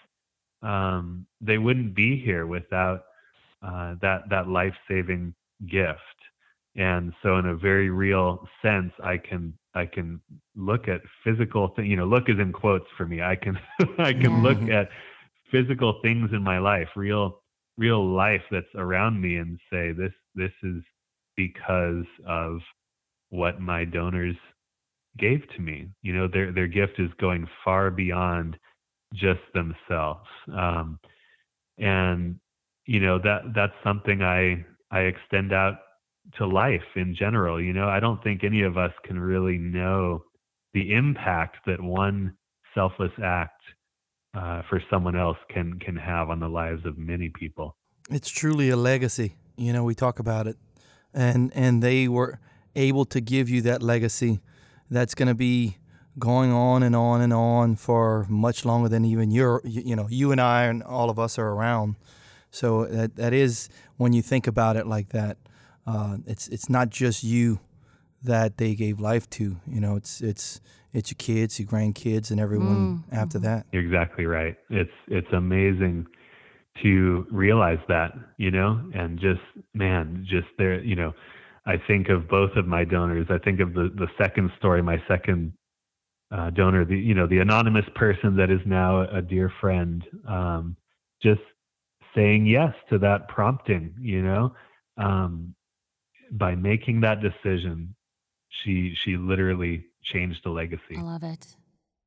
Um, 0.62 1.26
they 1.42 1.58
wouldn't 1.58 1.96
be 1.96 2.20
here 2.20 2.46
without 2.48 3.02
uh, 3.62 3.96
that 4.02 4.30
that 4.30 4.48
life 4.48 4.76
saving 4.88 5.34
gift. 5.68 6.00
And 6.76 7.14
so, 7.22 7.38
in 7.38 7.46
a 7.48 7.56
very 7.56 7.90
real 7.90 8.48
sense, 8.62 8.92
I 9.04 9.18
can 9.18 9.54
I 9.76 9.86
can 9.86 10.22
look 10.56 10.88
at 10.88 11.02
physical 11.24 11.70
thing. 11.70 11.86
You 11.88 11.98
know, 11.98 12.06
look 12.06 12.30
is 12.30 12.40
in 12.40 12.52
quotes 12.54 12.88
for 12.98 13.06
me. 13.06 13.22
I 13.22 13.36
can 13.36 13.60
I 14.00 14.14
can 14.14 14.42
look 14.42 14.68
at 14.68 14.90
physical 15.52 16.00
things 16.02 16.32
in 16.34 16.44
my 16.44 16.60
life, 16.60 16.90
real 16.96 17.43
real 17.78 18.06
life 18.06 18.42
that's 18.52 18.66
around 18.76 19.22
me, 19.22 19.38
and 19.38 19.60
say 19.72 19.92
this 19.92 20.14
this 20.36 20.52
is 20.64 20.82
because 21.36 22.06
of 22.28 22.60
what 23.30 23.60
my 23.60 23.86
donors 23.86 24.36
gave 25.18 25.42
to 25.56 25.62
me. 25.62 25.90
You 26.02 26.14
know, 26.14 26.28
their 26.28 26.52
their 26.52 26.68
gift 26.68 27.00
is 27.00 27.10
going 27.20 27.48
far 27.64 27.92
beyond 27.92 28.58
just 29.14 29.42
themselves. 29.54 30.28
Um, 30.52 31.00
and 31.78 32.40
you 32.86 33.00
know 33.00 33.20
that 33.20 33.54
that's 33.56 33.74
something 33.84 34.22
I 34.22 34.66
I 34.92 35.02
extend 35.02 35.54
out 35.54 35.76
to 36.38 36.46
life 36.46 36.82
in 36.96 37.16
general. 37.16 37.62
You 37.62 37.74
know, 37.74 37.88
I 37.88 38.00
don't 38.00 38.24
think 38.24 38.44
any 38.44 38.62
of 38.62 38.78
us 38.78 38.92
can 39.06 39.20
really 39.20 39.58
know 39.58 40.24
the 40.74 40.94
impact 40.94 41.58
that 41.68 41.82
one 41.82 42.36
selfless 42.74 43.12
act 43.24 43.62
uh, 44.34 44.62
for 44.70 44.82
someone 44.90 45.16
else 45.16 45.38
can 45.50 45.80
can 45.80 45.96
have 45.96 46.30
on 46.30 46.40
the 46.40 46.48
lives 46.50 46.86
of 46.86 46.98
many 46.98 47.30
people. 47.30 47.76
It's 48.10 48.30
truly 48.30 48.70
a 48.70 48.76
legacy. 48.76 49.36
You 49.56 49.74
know, 49.74 49.84
we 49.84 49.96
talk 49.96 50.20
about 50.20 50.48
it, 50.48 50.58
and 51.14 51.52
and 51.56 51.82
they 51.84 52.08
were 52.08 52.40
able 52.76 53.06
to 53.06 53.22
give 53.22 53.50
you 53.50 53.62
that 53.62 53.84
legacy 53.84 54.40
that's 54.90 55.16
going 55.16 55.28
to 55.28 55.36
be 55.36 55.78
going 56.20 56.52
on 56.52 56.84
and 56.84 56.96
on 56.96 57.22
and 57.22 57.34
on 57.34 57.76
for 57.76 58.26
much 58.30 58.66
longer 58.66 58.90
than 58.90 59.06
even 59.06 59.32
you're 59.32 59.62
you, 59.64 59.82
you 59.86 59.96
know 59.96 60.08
you 60.10 60.32
and 60.32 60.42
I 60.42 60.66
and 60.66 60.84
all 60.84 61.10
of 61.10 61.20
us 61.20 61.38
are 61.38 61.50
around. 61.50 61.96
So 62.52 62.86
that 62.86 63.16
that 63.16 63.34
is 63.34 63.70
when 63.98 64.14
you 64.14 64.22
think 64.22 64.48
about 64.48 64.76
it 64.76 64.88
like 64.88 65.10
that. 65.10 65.38
uh, 65.86 66.18
it's 66.26 66.48
it's 66.48 66.70
not 66.70 66.90
just 66.90 67.24
you 67.24 67.60
that 68.24 68.58
they 68.58 68.76
gave 68.76 69.00
life 69.00 69.30
to. 69.32 69.58
You 69.68 69.82
know, 69.82 69.96
it's 69.96 70.22
it's 70.22 70.62
it's 70.94 71.12
your 71.12 71.18
kids, 71.18 71.60
your 71.60 71.68
grandkids, 71.68 72.32
and 72.32 72.40
everyone 72.40 73.04
after 73.12 73.40
that. 73.40 73.66
You're 73.72 73.84
exactly 73.84 74.26
right. 74.26 74.56
It's 74.70 74.92
it's 75.08 75.32
amazing 75.34 76.08
to 76.82 77.28
realize 77.32 77.80
that, 77.88 78.14
you 78.38 78.50
know, 78.50 78.84
and 78.96 79.20
just 79.20 79.42
man, 79.74 80.26
just 80.28 80.48
there, 80.58 80.82
you 80.82 80.96
know, 80.96 81.14
I 81.66 81.76
think 81.88 82.10
of 82.10 82.28
both 82.28 82.56
of 82.56 82.66
my 82.66 82.84
donors. 82.84 83.28
I 83.30 83.38
think 83.38 83.60
of 83.60 83.74
the 83.74 83.92
the 83.96 84.08
second 84.18 84.52
story, 84.58 84.82
my 84.82 84.98
second 85.08 85.54
uh, 86.32 86.50
donor, 86.50 86.86
the 86.86 86.98
you 86.98 87.14
know 87.14 87.28
the 87.28 87.40
anonymous 87.40 87.86
person 87.96 88.36
that 88.38 88.50
is 88.50 88.60
now 88.66 89.02
a 89.02 89.22
dear 89.22 89.52
friend, 89.62 90.04
um, 90.28 90.76
just 91.22 91.42
saying 92.16 92.46
yes 92.46 92.74
to 92.90 92.98
that 93.00 93.28
prompting, 93.28 93.96
you 94.00 94.22
know, 94.22 94.54
um, 94.98 95.56
by 96.32 96.56
making 96.56 97.02
that 97.02 97.20
decision, 97.22 97.96
she 98.64 98.94
she 98.96 99.18
literally 99.18 99.86
changed 100.04 100.44
the 100.44 100.50
legacy. 100.50 100.96
I 100.98 101.02
love 101.02 101.24
it. 101.24 101.56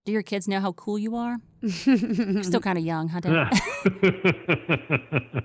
Do 0.04 0.12
your 0.12 0.22
kids 0.22 0.46
know 0.46 0.60
how 0.60 0.72
cool 0.72 0.98
you 1.00 1.16
are? 1.16 1.38
You're 1.62 2.44
still 2.44 2.60
kind 2.60 2.78
of 2.78 2.84
young, 2.84 3.08
huh, 3.08 3.18
Dad? 3.18 3.50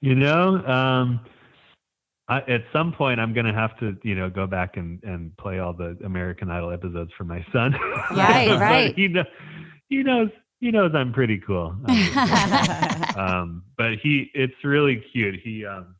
you 0.00 0.14
know, 0.14 0.64
um, 0.64 1.20
I, 2.28 2.38
at 2.42 2.62
some 2.72 2.92
point, 2.92 3.18
I'm 3.18 3.34
going 3.34 3.46
to 3.46 3.52
have 3.52 3.76
to, 3.80 3.96
you 4.04 4.14
know, 4.14 4.30
go 4.30 4.46
back 4.46 4.76
and, 4.76 5.02
and 5.02 5.36
play 5.36 5.58
all 5.58 5.72
the 5.72 5.98
American 6.04 6.48
Idol 6.48 6.70
episodes 6.70 7.10
for 7.18 7.24
my 7.24 7.44
son. 7.52 7.74
Right, 8.12 8.58
right. 8.58 8.94
he, 8.94 9.08
know, 9.08 9.24
he 9.88 10.02
knows. 10.02 10.28
He 10.60 10.70
knows 10.70 10.92
I'm 10.94 11.12
pretty 11.12 11.38
cool. 11.38 11.74
um, 13.16 13.64
but 13.76 13.94
he, 14.00 14.30
it's 14.32 14.54
really 14.62 15.02
cute. 15.12 15.40
He, 15.42 15.66
um, 15.66 15.96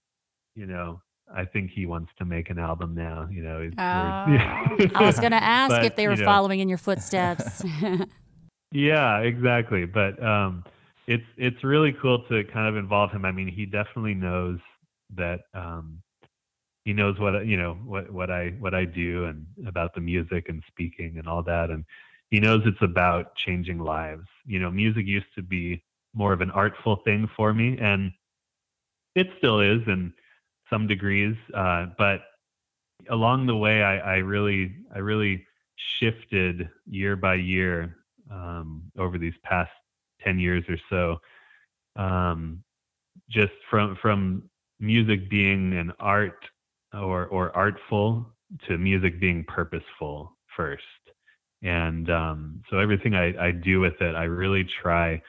you 0.54 0.66
know, 0.66 1.00
I 1.34 1.44
think 1.44 1.70
he 1.70 1.86
wants 1.86 2.10
to 2.18 2.24
make 2.24 2.50
an 2.50 2.58
album 2.58 2.94
now. 2.94 3.28
You 3.30 3.42
know, 3.42 3.62
he's, 3.62 3.72
we're- 3.76 4.90
I 4.94 5.02
was 5.02 5.18
going 5.18 5.32
to 5.32 5.42
ask 5.42 5.70
But, 5.70 5.84
if 5.84 5.96
they 5.96 6.06
were 6.06 6.14
you 6.14 6.20
know, 6.20 6.24
following 6.26 6.60
in 6.60 6.68
your 6.68 6.78
footsteps. 6.78 7.62
Yeah, 8.72 9.18
exactly. 9.18 9.84
But 9.84 10.22
um, 10.22 10.64
it's 11.06 11.24
it's 11.36 11.62
really 11.62 11.92
cool 11.92 12.24
to 12.28 12.42
kind 12.44 12.68
of 12.68 12.76
involve 12.76 13.10
him. 13.10 13.24
I 13.24 13.32
mean, 13.32 13.48
he 13.48 13.66
definitely 13.66 14.14
knows 14.14 14.58
that 15.14 15.42
um, 15.54 16.02
he 16.84 16.92
knows 16.92 17.18
what 17.18 17.46
you 17.46 17.56
know 17.56 17.74
what 17.84 18.10
what 18.10 18.30
I 18.30 18.54
what 18.58 18.74
I 18.74 18.86
do 18.86 19.26
and 19.26 19.46
about 19.66 19.94
the 19.94 20.00
music 20.00 20.48
and 20.48 20.62
speaking 20.66 21.18
and 21.18 21.28
all 21.28 21.42
that, 21.42 21.70
and 21.70 21.84
he 22.30 22.40
knows 22.40 22.62
it's 22.64 22.82
about 22.82 23.36
changing 23.36 23.78
lives. 23.78 24.26
You 24.46 24.58
know, 24.58 24.70
music 24.70 25.06
used 25.06 25.32
to 25.36 25.42
be 25.42 25.84
more 26.14 26.32
of 26.32 26.40
an 26.40 26.50
artful 26.50 26.96
thing 27.04 27.28
for 27.36 27.52
me, 27.52 27.76
and 27.78 28.10
it 29.14 29.28
still 29.36 29.60
is 29.60 29.82
in 29.86 30.14
some 30.72 30.86
degrees. 30.86 31.36
Uh, 31.54 31.86
but 31.98 32.22
along 33.10 33.46
the 33.46 33.56
way, 33.56 33.82
I, 33.82 33.98
I 33.98 34.16
really 34.16 34.74
I 34.94 34.98
really 34.98 35.44
shifted 35.98 36.68
year 36.86 37.16
by 37.16 37.34
year 37.34 37.96
um, 38.30 38.82
over 38.98 39.18
these 39.18 39.34
past 39.44 39.70
10 40.24 40.38
years 40.38 40.64
or 40.68 40.78
so 40.88 41.20
um, 42.02 42.62
just 43.30 43.52
from 43.70 43.96
from 44.00 44.44
music 44.80 45.28
being 45.30 45.72
an 45.74 45.92
art 46.00 46.44
or 46.92 47.26
or 47.26 47.54
artful 47.56 48.26
to 48.66 48.78
music 48.78 49.20
being 49.20 49.44
purposeful 49.44 50.36
first 50.56 50.82
and 51.62 52.10
um, 52.10 52.62
so 52.68 52.78
everything 52.78 53.14
I, 53.14 53.46
I 53.46 53.50
do 53.52 53.80
with 53.80 54.00
it 54.00 54.14
i 54.14 54.24
really 54.24 54.64
try 54.64 55.22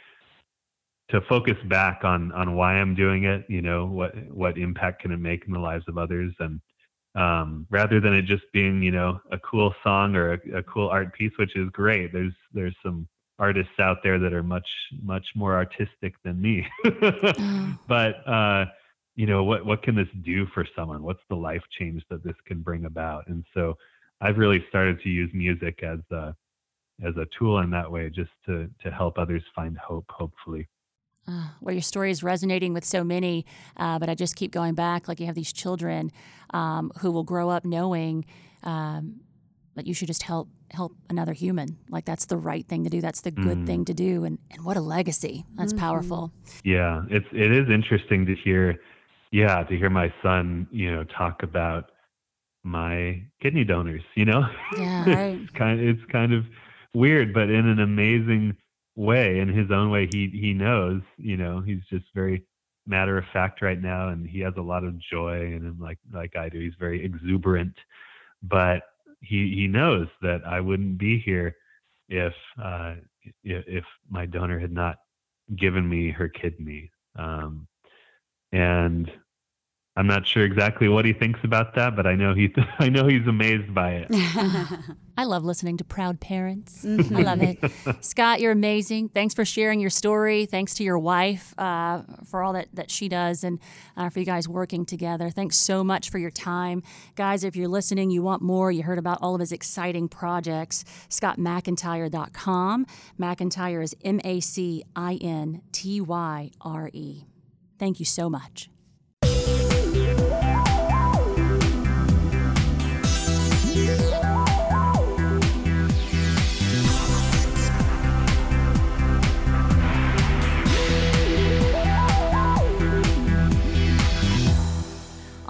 to 1.10 1.22
focus 1.22 1.58
back 1.68 2.04
on 2.04 2.32
on 2.32 2.56
why 2.56 2.76
i'm 2.76 2.96
doing 2.96 3.26
it 3.26 3.46
you 3.50 3.62
know 3.62 3.86
what 3.86 4.16
what 4.32 4.58
impact 4.58 5.02
can 5.02 5.12
it 5.12 5.18
make 5.18 5.46
in 5.46 5.54
the 5.54 5.60
lives 5.60 5.86
of 5.88 5.98
others? 5.98 6.34
And 6.40 6.62
um, 7.16 7.68
rather 7.70 8.00
than 8.00 8.14
it 8.14 8.24
just 8.24 8.44
being 8.54 8.82
you 8.82 8.92
know 8.92 9.20
a 9.32 9.38
cool 9.40 9.74
song 9.84 10.16
or 10.16 10.34
a, 10.34 10.58
a 10.58 10.64
cool 10.64 10.90
art 10.90 11.14
piece 11.14 11.34
which 11.38 11.56
is 11.56 11.70
great 11.70 12.12
there's 12.12 12.34
there's 12.54 12.76
some 12.84 13.08
artists 13.38 13.80
out 13.80 13.98
there 14.04 14.18
that 14.20 14.34
are 14.34 14.44
much 14.44 14.68
much 15.02 15.28
more 15.36 15.56
artistic 15.56 16.16
than 16.24 16.42
me. 16.42 16.66
But 17.88 18.28
uh 18.28 18.66
you 19.16 19.28
know 19.28 19.44
what 19.44 19.66
what 19.66 19.84
can 19.84 19.96
this 19.96 20.08
do 20.24 20.48
for 20.48 20.66
someone? 20.76 21.04
What's 21.04 21.24
the 21.30 21.36
life 21.36 21.64
change 21.78 22.04
that 22.10 22.24
this 22.24 22.36
can 22.46 22.62
bring 22.62 22.86
about? 22.86 23.28
And 23.28 23.46
so 23.54 23.78
i've 24.22 24.38
really 24.38 24.64
started 24.70 25.02
to 25.02 25.10
use 25.10 25.30
music 25.34 25.84
as 25.84 26.00
a 26.12 26.34
as 27.04 27.16
a 27.18 27.28
tool 27.38 27.60
in 27.60 27.70
that 27.70 27.92
way 27.92 28.10
just 28.10 28.32
to 28.46 28.70
to 28.82 28.92
help 28.92 29.18
others 29.18 29.44
find 29.56 29.78
hope 29.78 30.06
hopefully 30.10 30.68
Uh, 31.28 31.48
well, 31.62 31.74
your 31.74 31.82
story 31.82 32.12
is 32.12 32.22
resonating 32.24 32.74
with 32.74 32.84
so 32.84 33.04
many, 33.04 33.46
uh, 33.78 33.98
but 34.00 34.10
I 34.10 34.16
just 34.16 34.36
keep 34.36 34.52
going 34.52 34.74
back. 34.76 35.08
Like 35.08 35.20
you 35.20 35.26
have 35.26 35.36
these 35.36 35.54
children 35.54 36.12
um, 36.54 36.92
who 37.00 37.12
will 37.12 37.24
grow 37.24 37.50
up 37.50 37.64
knowing 37.66 38.26
um, 38.64 39.22
that 39.76 39.88
you 39.88 39.94
should 39.94 40.08
just 40.08 40.24
help 40.24 40.50
help 40.72 40.92
another 41.10 41.34
human. 41.34 41.78
Like 41.90 42.04
that's 42.04 42.26
the 42.26 42.36
right 42.38 42.68
thing 42.68 42.84
to 42.84 42.90
do. 42.90 43.00
That's 43.00 43.22
the 43.22 43.32
good 43.32 43.60
Mm. 43.60 43.68
thing 43.68 43.86
to 43.86 43.94
do. 43.94 44.24
And 44.26 44.38
and 44.52 44.66
what 44.66 44.76
a 44.76 44.82
legacy. 44.82 45.46
That's 45.56 45.72
powerful. 45.74 46.32
Yeah, 46.64 47.04
it's 47.10 47.28
it 47.32 47.52
is 47.52 47.70
interesting 47.70 48.26
to 48.26 48.36
hear. 48.36 48.80
Yeah, 49.32 49.64
to 49.64 49.76
hear 49.78 49.90
my 49.90 50.14
son, 50.22 50.68
you 50.72 50.92
know, 50.94 51.04
talk 51.06 51.42
about 51.42 51.90
my 52.64 53.24
kidney 53.42 53.64
donors. 53.64 54.04
You 54.16 54.26
know, 54.26 54.44
Yeah. 54.78 55.06
Right. 55.08 55.40
it's 55.42 55.52
kind 55.54 55.80
it's 55.80 56.04
kind 56.12 56.34
of 56.34 56.46
weird, 56.94 57.34
but 57.34 57.50
in 57.50 57.68
an 57.68 57.80
amazing 57.80 58.56
way. 58.96 59.40
In 59.40 59.48
his 59.48 59.72
own 59.72 59.90
way, 59.90 60.08
he 60.12 60.30
he 60.30 60.54
knows. 60.54 61.02
You 61.18 61.38
know, 61.38 61.62
he's 61.62 61.84
just 61.90 62.06
very 62.14 62.44
matter 62.86 63.18
of 63.18 63.26
fact 63.34 63.62
right 63.62 63.82
now, 63.82 64.10
and 64.10 64.28
he 64.28 64.40
has 64.40 64.54
a 64.58 64.62
lot 64.62 64.84
of 64.84 65.00
joy 65.00 65.54
and 65.54 65.80
like 65.80 66.00
like 66.12 66.36
I 66.36 66.50
do. 66.50 66.60
He's 66.60 66.76
very 66.80 67.04
exuberant, 67.04 67.76
but 68.42 68.84
he 69.22 69.54
he 69.56 69.68
knows 69.68 70.08
that 70.22 70.42
I 70.46 70.60
wouldn't 70.60 70.98
be 70.98 71.20
here 71.20 71.56
if 72.10 72.34
uh, 72.62 72.96
if, 73.44 73.64
if 73.68 73.86
my 74.10 74.26
donor 74.26 74.60
had 74.60 74.72
not 74.72 74.98
given 75.56 75.88
me 75.88 76.10
her 76.12 76.30
kidney. 76.30 76.92
Um, 77.18 77.68
and 78.52 79.12
I'm 79.96 80.08
not 80.08 80.26
sure 80.26 80.44
exactly 80.44 80.90
what 80.90 81.06
he 81.06 81.14
thinks 81.14 81.40
about 81.44 81.76
that, 81.76 81.96
but 81.96 82.08
I 82.08 82.16
know 82.16 82.34
he 82.34 82.52
I 82.80 82.90
know 82.90 83.08
he's 83.08 83.28
amazed 83.28 83.74
by 83.76 83.92
it. 83.92 84.08
I 85.18 85.26
love 85.26 85.44
listening 85.44 85.78
to 85.78 85.84
proud 85.84 86.20
parents. 86.20 86.84
I 86.84 86.88
love 86.88 87.44
it. 87.44 87.60
Scott, 88.04 88.40
you're 88.42 88.52
amazing. 88.52 89.10
Thanks 89.10 89.36
for 89.36 89.46
sharing 89.46 89.80
your 89.80 89.92
story. 89.92 90.48
Thanks 90.48 90.74
to 90.76 90.84
your 90.84 90.98
wife 90.98 91.54
uh, 91.60 92.02
for 92.26 92.42
all 92.42 92.54
that, 92.54 92.70
that 92.74 92.90
she 92.90 93.08
does 93.08 93.44
and 93.44 93.60
uh, 93.96 94.10
for 94.10 94.20
you 94.20 94.26
guys 94.26 94.48
working 94.48 94.84
together. 94.86 95.30
Thanks 95.30 95.58
so 95.58 95.84
much 95.84 96.10
for 96.10 96.18
your 96.18 96.32
time. 96.32 96.82
Guys, 97.14 97.44
if 97.44 97.56
you're 97.56 97.68
listening, 97.68 98.10
you 98.10 98.24
want 98.24 98.42
more, 98.42 98.72
you 98.72 98.82
heard 98.82 98.98
about 98.98 99.20
all 99.22 99.36
of 99.36 99.40
his 99.40 99.52
exciting 99.52 100.10
projects, 100.10 100.84
scottmacintyre.com. 101.10 102.88
MacIntyre 103.20 103.82
is 103.84 103.96
M 104.04 104.20
A 104.24 104.40
C 104.40 104.84
I 104.96 105.20
N 105.22 105.62
T 105.72 106.02
Y 106.02 106.50
R 106.62 106.90
E. 106.92 107.26
Thank 107.78 108.00
you 108.00 108.06
so 108.06 108.32
much. 108.32 108.72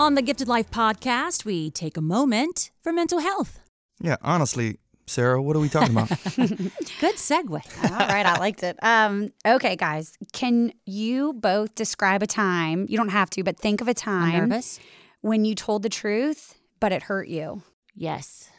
On 0.04 0.16
the 0.16 0.22
Gifted 0.22 0.50
Life 0.50 0.70
podcast, 0.70 1.46
we 1.46 1.72
take 1.72 1.96
a 1.96 2.02
moment 2.02 2.72
for 2.82 2.92
mental 2.92 3.20
health. 3.20 3.60
Yeah, 4.02 4.18
honestly, 4.22 4.80
Sarah, 5.08 5.42
what 5.42 5.56
are 5.56 5.60
we 5.60 5.70
talking 5.70 5.92
about? 5.96 6.10
Good 6.36 7.16
segue. 7.16 7.50
All 7.52 8.08
right, 8.08 8.26
I 8.26 8.38
liked 8.38 8.64
it. 8.64 8.78
Um, 8.84 9.32
okay, 9.48 9.78
guys, 9.78 10.18
can 10.34 10.74
you 10.86 11.32
both 11.32 11.74
describe 11.76 12.22
a 12.22 12.28
time? 12.28 12.86
You 12.90 12.98
don't 12.98 13.10
have 13.10 13.30
to, 13.30 13.44
but 13.44 13.58
think 13.58 13.80
of 13.80 13.88
a 13.88 13.92
I'm 13.92 13.96
time 13.96 14.50
nervous. 14.50 14.78
when 15.22 15.46
you 15.46 15.56
told 15.56 15.84
the 15.84 15.90
truth, 15.90 16.56
but 16.82 16.92
it 16.92 17.04
hurt 17.04 17.30
you. 17.30 17.64
Yes. 17.96 18.50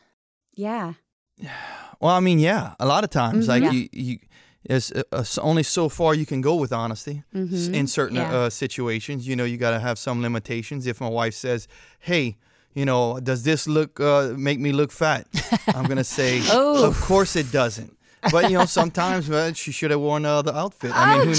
Yeah. 0.55 0.95
well, 2.01 2.15
I 2.15 2.21
mean, 2.21 2.39
yeah, 2.39 2.73
a 2.81 2.87
lot 2.87 3.05
of 3.05 3.11
times, 3.11 3.45
Mhm. 3.45 3.49
like 3.49 3.63
Yeah. 3.65 3.71
you, 3.73 3.89
you, 3.93 4.19
there's 4.67 4.93
uh, 4.93 5.03
uh, 5.13 5.25
only 5.43 5.63
so 5.63 5.89
far 5.89 6.15
you 6.15 6.27
can 6.27 6.41
go 6.41 6.55
with 6.55 6.73
honesty 6.73 7.23
Mhm. 7.35 7.73
in 7.75 7.87
certain 7.87 8.17
Yeah. 8.17 8.35
uh, 8.47 8.51
situations. 8.51 9.27
You 9.27 9.37
know, 9.37 9.45
you 9.45 9.57
got 9.59 9.71
to 9.73 9.81
have 9.81 9.99
some 9.99 10.23
limitations. 10.23 10.87
If 10.87 11.01
my 11.01 11.09
wife 11.09 11.35
says, 11.35 11.69
"Hey," 12.01 12.37
you 12.75 12.85
know, 12.85 13.21
does 13.21 13.43
this 13.43 13.67
look 13.67 14.01
uh, 14.01 14.33
make 14.37 14.59
me 14.59 14.73
look 14.73 14.93
fat? 14.93 15.27
I'm 15.75 15.87
gonna 15.87 16.05
say, 16.05 16.41
Oh. 16.51 16.87
of 16.87 17.01
course 17.01 17.37
it 17.37 17.53
doesn't. 17.53 17.97
But 18.31 18.51
you 18.51 18.59
know, 18.59 18.65
sometimes 18.81 19.29
well, 19.29 19.53
she 19.53 19.73
should 19.73 19.91
have 19.91 20.01
worn 20.01 20.25
uh, 20.25 20.43
the 20.43 20.57
outfit. 20.57 20.93
I 20.95 21.19
mean, 21.19 21.21
oh, 21.21 21.25
who 21.25 21.39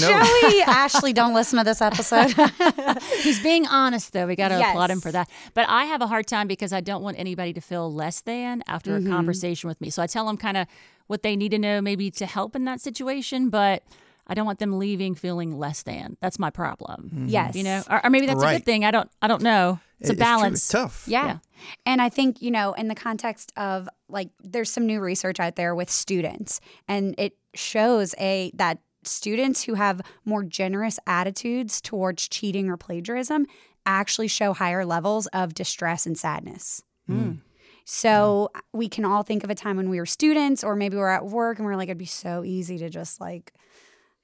Joey, 0.52 0.62
Ashley, 0.66 1.12
don't 1.12 1.34
listen 1.34 1.58
to 1.58 1.64
this 1.64 1.80
episode. 1.82 2.32
He's 3.22 3.40
being 3.42 3.66
honest, 3.66 4.12
though. 4.12 4.26
We 4.26 4.36
got 4.36 4.48
to 4.48 4.56
applaud 4.58 4.90
him 4.90 5.00
for 5.00 5.12
that. 5.12 5.28
But 5.54 5.68
I 5.68 5.84
have 5.86 6.00
a 6.02 6.06
hard 6.06 6.26
time 6.26 6.46
because 6.48 6.72
I 6.72 6.80
don't 6.80 7.02
want 7.02 7.18
anybody 7.18 7.52
to 7.52 7.60
feel 7.60 7.92
less 7.92 8.20
than 8.20 8.62
after 8.66 8.92
Mm-hmm. 8.98 9.06
a 9.06 9.10
conversation 9.16 9.68
with 9.68 9.80
me. 9.80 9.90
So 9.90 10.02
I 10.02 10.06
tell 10.06 10.26
them 10.26 10.36
kind 10.36 10.56
of 10.56 10.66
what 11.08 11.22
they 11.22 11.36
need 11.36 11.50
to 11.50 11.58
know, 11.58 11.80
maybe 11.80 12.10
to 12.12 12.26
help 12.26 12.54
in 12.56 12.64
that 12.66 12.80
situation. 12.80 13.48
But 13.50 13.82
I 14.26 14.34
don't 14.34 14.46
want 14.46 14.58
them 14.58 14.78
leaving 14.78 15.14
feeling 15.14 15.58
less 15.58 15.82
than. 15.82 16.16
That's 16.20 16.38
my 16.38 16.50
problem. 16.50 17.26
yes. 17.28 17.54
You 17.56 17.64
know, 17.64 17.82
or, 17.90 18.04
or 18.04 18.10
maybe 18.10 18.26
that's 18.26 18.42
a 18.42 18.46
good 18.46 18.64
thing. 18.64 18.84
I 18.84 18.90
don't. 18.90 19.10
I 19.22 19.28
don't 19.28 19.42
know. 19.42 19.80
It's 20.00 20.10
a 20.10 20.14
balance. 20.14 20.58
It's 20.58 20.68
tough. 20.68 21.04
Yeah. 21.06 21.26
Yeah. 21.26 21.38
And 21.86 22.02
I 22.02 22.08
think, 22.08 22.42
you 22.42 22.50
know, 22.50 22.74
in 22.74 22.88
the 22.88 22.94
context 22.94 23.52
of 23.56 23.88
like 24.08 24.28
there's 24.42 24.70
some 24.70 24.86
new 24.86 25.00
research 25.00 25.40
out 25.40 25.56
there 25.56 25.74
with 25.74 25.90
students 25.90 26.60
and 26.86 27.14
it 27.18 27.36
shows 27.54 28.14
a 28.18 28.50
that 28.54 28.78
students 29.04 29.64
who 29.64 29.74
have 29.74 30.00
more 30.24 30.44
generous 30.44 30.98
attitudes 31.06 31.80
towards 31.80 32.28
cheating 32.28 32.68
or 32.68 32.76
plagiarism 32.76 33.46
actually 33.86 34.28
show 34.28 34.52
higher 34.52 34.84
levels 34.84 35.28
of 35.28 35.54
distress 35.54 36.06
and 36.06 36.18
sadness. 36.18 36.82
Hmm. 37.06 37.22
Hmm. 37.22 37.32
So 37.88 38.50
we 38.72 38.88
can 38.88 39.04
all 39.04 39.22
think 39.22 39.44
of 39.44 39.50
a 39.50 39.54
time 39.54 39.76
when 39.76 39.88
we 39.88 40.00
were 40.00 40.06
students 40.06 40.64
or 40.64 40.74
maybe 40.74 40.96
we're 40.96 41.08
at 41.08 41.24
work 41.24 41.58
and 41.58 41.64
we're 41.64 41.76
like 41.76 41.88
it'd 41.88 41.96
be 41.96 42.04
so 42.04 42.42
easy 42.44 42.78
to 42.78 42.90
just 42.90 43.20
like 43.20 43.54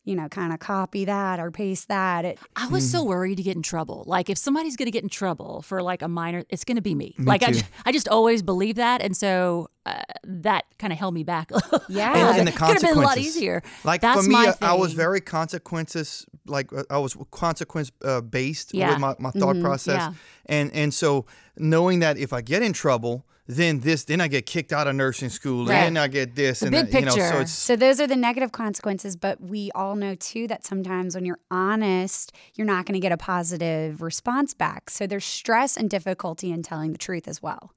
you 0.05 0.17
know, 0.17 0.29
kind 0.29 0.53
of 0.53 0.59
copy 0.59 1.05
that 1.05 1.39
or 1.39 1.51
paste 1.53 1.87
that. 1.89 2.25
It, 2.25 2.39
I 2.57 2.67
was 2.67 2.83
Mm-hmm. 2.85 2.99
so 2.99 3.05
worried 3.05 3.37
to 3.37 3.43
get 3.45 3.55
in 3.57 3.63
trouble. 3.63 4.03
Like 4.07 4.29
if 4.29 4.37
somebody's 4.37 4.77
going 4.77 4.87
to 4.87 4.91
get 4.91 5.05
in 5.05 5.09
trouble 5.09 5.63
for 5.63 5.81
like 5.83 6.03
a 6.03 6.09
minor, 6.09 6.43
it's 6.51 6.65
going 6.65 6.77
to 6.77 6.83
be 6.83 6.95
me. 6.95 7.15
like 7.19 7.43
I, 7.45 7.53
too. 7.53 7.61
I 7.87 7.93
just 7.93 8.09
always 8.09 8.43
believe 8.43 8.75
that, 8.77 9.01
and 9.01 9.17
so 9.17 9.69
uh, 9.87 10.03
that 10.25 10.65
kind 10.79 10.93
of 10.93 10.99
held 10.99 11.15
me 11.15 11.23
back. 11.25 11.51
Yeah. 11.89 12.13
and, 12.31 12.39
and 12.41 12.49
the 12.49 12.53
Could 12.53 12.69
have 12.69 12.81
been 12.83 12.97
a 12.99 13.01
lot 13.01 13.19
easier. 13.19 13.63
Like 13.85 14.01
That's 14.01 14.23
for 14.23 14.29
me, 14.29 14.33
my 14.35 14.55
I- 14.61 14.73
I 14.73 14.75
was 14.75 14.93
very 14.93 15.21
consequences. 15.21 16.27
Like 16.47 16.73
uh, 16.73 16.83
I 16.91 16.99
was 16.99 17.17
consequence 17.31 17.93
uh, 18.05 18.21
based 18.21 18.75
Yeah. 18.75 18.91
with 18.91 18.99
my, 18.99 19.15
my 19.19 19.31
thought 19.31 19.61
process, 19.61 19.99
Yeah. 20.01 20.13
and 20.47 20.73
and 20.75 20.93
so 20.93 21.27
knowing 21.57 22.01
that 22.01 22.19
if 22.19 22.33
I 22.33 22.41
get 22.43 22.63
in 22.63 22.73
trouble, 22.73 23.25
then 23.49 23.81
this, 23.81 24.05
then 24.05 24.21
I 24.21 24.29
get 24.29 24.47
kicked 24.47 24.73
out 24.73 24.87
of 24.87 24.95
nursing 24.95 25.29
school, 25.29 25.67
Right. 25.67 25.75
and 25.79 25.97
then 25.97 26.03
I 26.03 26.07
get 26.09 26.35
this, 26.37 26.61
The 26.61 26.67
and 26.67 26.73
big 26.73 26.91
that, 26.93 27.01
you 27.01 27.07
know, 27.07 27.11
so 27.13 27.17
picture. 27.21 27.41
it's 27.41 27.53
So 27.53 27.75
those 27.77 28.01
are 28.01 28.07
the 28.07 28.17
negative 28.17 28.53
consequences, 28.53 29.17
but 29.17 29.41
we 29.41 29.71
all 29.75 29.97
know 29.97 30.15
too 30.15 30.47
that 30.49 30.65
sometimes 30.65 31.15
when 31.17 31.25
you're 31.25 31.41
honest, 31.51 32.33
you're 32.55 32.67
not 32.67 32.87
going 32.87 32.95
to 32.95 33.01
get 33.01 33.11
a 33.13 33.17
positive 33.17 34.01
response 34.01 34.55
back. 34.55 34.91
So 34.91 35.07
there's 35.07 35.25
stress 35.25 35.77
and 35.77 35.91
difficulty 35.91 36.51
in 36.53 36.63
telling 36.63 36.93
the 36.93 36.99
truth 36.99 37.27
as 37.27 37.43
well. 37.43 37.73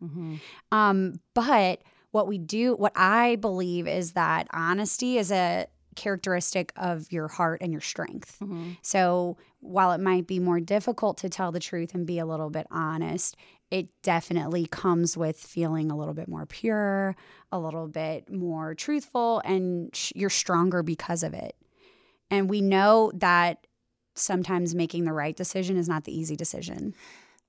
Um, 0.71 1.19
but 1.33 1.81
what 2.11 2.27
we 2.27 2.37
do, 2.37 2.75
what 2.75 2.93
I 2.95 3.35
believe 3.37 3.87
is 3.87 4.13
that 4.13 4.47
honesty 4.53 5.17
is 5.17 5.31
a 5.31 5.65
characteristic 5.95 6.71
of 6.75 7.11
your 7.11 7.27
heart 7.29 7.61
and 7.61 7.71
your 7.71 7.81
strength. 7.81 8.37
So 8.81 9.37
while 9.61 9.93
it 9.93 9.99
might 10.01 10.27
be 10.27 10.39
more 10.39 10.59
difficult 10.59 11.17
to 11.19 11.29
tell 11.29 11.51
the 11.51 11.59
truth 11.59 11.95
and 11.95 12.05
be 12.05 12.19
a 12.19 12.25
little 12.25 12.49
bit 12.49 12.67
honest, 12.69 13.35
it 13.71 13.87
definitely 14.03 14.65
comes 14.67 15.17
with 15.17 15.37
feeling 15.37 15.91
a 15.91 15.97
little 15.97 16.13
bit 16.13 16.27
more 16.27 16.45
pure, 16.45 17.15
a 17.51 17.59
little 17.59 17.87
bit 17.87 18.31
more 18.31 18.75
truthful, 18.75 19.41
and 19.43 19.93
sh- 19.95 20.13
you're 20.15 20.29
stronger 20.29 20.83
because 20.83 21.23
of 21.23 21.33
it. 21.33 21.55
And 22.29 22.49
we 22.49 22.61
know 22.61 23.11
that 23.15 23.67
sometimes 24.15 24.73
making 24.75 25.03
the 25.05 25.13
right 25.13 25.35
decision 25.35 25.77
is 25.77 25.87
not 25.89 26.03
the 26.05 26.17
easy 26.17 26.35
decision. 26.35 26.93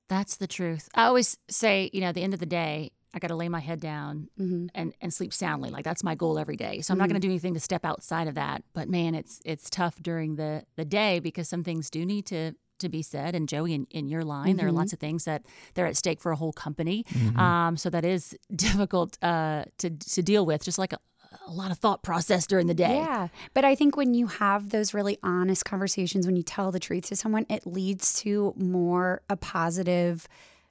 That's 0.09 0.37
the 0.37 0.47
truth. 0.47 0.89
I 0.95 1.05
always 1.05 1.37
say, 1.49 1.91
you 1.93 2.01
know, 2.01 2.09
at 2.09 2.15
the 2.15 2.23
end 2.23 2.35
of 2.35 2.41
the 2.41 2.47
day, 2.47 2.93
I 3.15 3.19
got 3.19 3.29
to 3.29 3.35
lay 3.37 3.49
my 3.49 3.61
head 3.61 3.81
down 3.81 4.29
Mm-hmm. 4.39 4.67
and, 4.75 4.93
and 5.01 5.13
sleep 5.15 5.33
soundly. 5.33 5.71
Like 5.71 5.85
that's 5.85 6.05
my 6.05 6.15
goal 6.15 6.39
every 6.39 6.57
day. 6.57 6.81
So 6.83 6.93
I'm 6.93 6.99
not 6.99 7.09
going 7.09 7.21
to 7.21 7.27
do 7.27 7.31
anything 7.31 7.55
to 7.55 7.61
step 7.61 7.85
outside 7.85 8.29
of 8.29 8.35
that. 8.35 8.63
But 8.75 8.89
man, 8.89 9.15
it's 9.15 9.41
it's 9.45 9.71
tough 9.71 9.97
during 10.03 10.37
the 10.37 10.65
the 10.77 10.85
day 10.85 11.19
because 11.21 11.49
some 11.49 11.65
things 11.65 11.89
do 11.89 12.05
need 12.05 12.27
to 12.27 12.53
to 12.79 12.89
be 12.89 13.03
said. 13.03 13.35
And 13.35 13.49
Joey, 13.49 13.75
in, 13.75 13.87
in 13.91 14.09
your 14.09 14.25
line, 14.25 14.57
there 14.57 14.67
are 14.67 14.73
lots 14.73 14.93
of 14.93 14.99
things 14.99 15.25
that 15.25 15.43
they're 15.75 15.87
at 15.87 15.97
stake 15.97 16.21
for 16.21 16.33
a 16.33 16.37
whole 16.37 16.53
company. 16.53 17.05
Um, 17.37 17.77
so 17.77 17.91
that 17.91 18.05
is 18.05 18.37
difficult 18.55 19.19
uh, 19.23 19.65
to 19.79 19.91
to 19.91 20.23
deal 20.23 20.47
with. 20.47 20.65
Just 20.65 20.79
like 20.79 20.93
a, 20.93 20.99
a 21.47 21.53
lot 21.53 21.71
of 21.71 21.79
thought 21.79 22.03
process 22.03 22.47
during 22.47 22.67
the 22.67 22.75
day. 22.75 22.97
Yeah. 22.97 23.29
But 23.55 23.65
I 23.65 23.75
think 23.75 23.97
when 23.97 24.15
you 24.15 24.27
have 24.27 24.71
those 24.71 24.95
really 24.95 25.19
honest 25.23 25.65
conversations, 25.65 26.27
when 26.27 26.37
you 26.37 26.43
tell 26.43 26.71
the 26.73 26.81
truth 26.81 27.07
to 27.07 27.17
someone, 27.17 27.47
it 27.49 27.67
leads 27.67 28.15
to 28.21 28.55
more 28.57 29.23
a 29.29 29.37
positive 29.37 30.29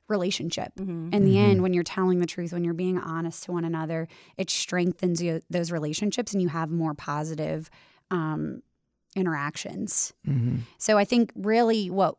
relationship. 0.08 0.72
In 1.14 1.26
the 1.26 1.40
end, 1.40 1.64
when 1.64 1.74
you're 1.74 1.84
telling 1.84 2.20
the 2.20 2.28
truth, 2.28 2.54
when 2.54 2.64
you're 2.64 2.76
being 2.76 3.00
honest 3.00 3.44
to 3.46 3.52
one 3.52 3.66
another, 3.66 4.08
it 4.38 4.52
strengthens 4.52 5.22
you, 5.22 5.42
those 5.50 5.72
relationships 5.72 6.32
and 6.32 6.42
you 6.44 6.50
have 6.50 6.70
more 6.70 6.94
positive 6.94 7.70
um, 8.12 8.62
interactions. 9.16 10.14
Mm-hmm. 10.28 10.58
So 10.78 10.98
I 10.98 11.06
think 11.06 11.32
really 11.36 11.90
what 11.90 12.16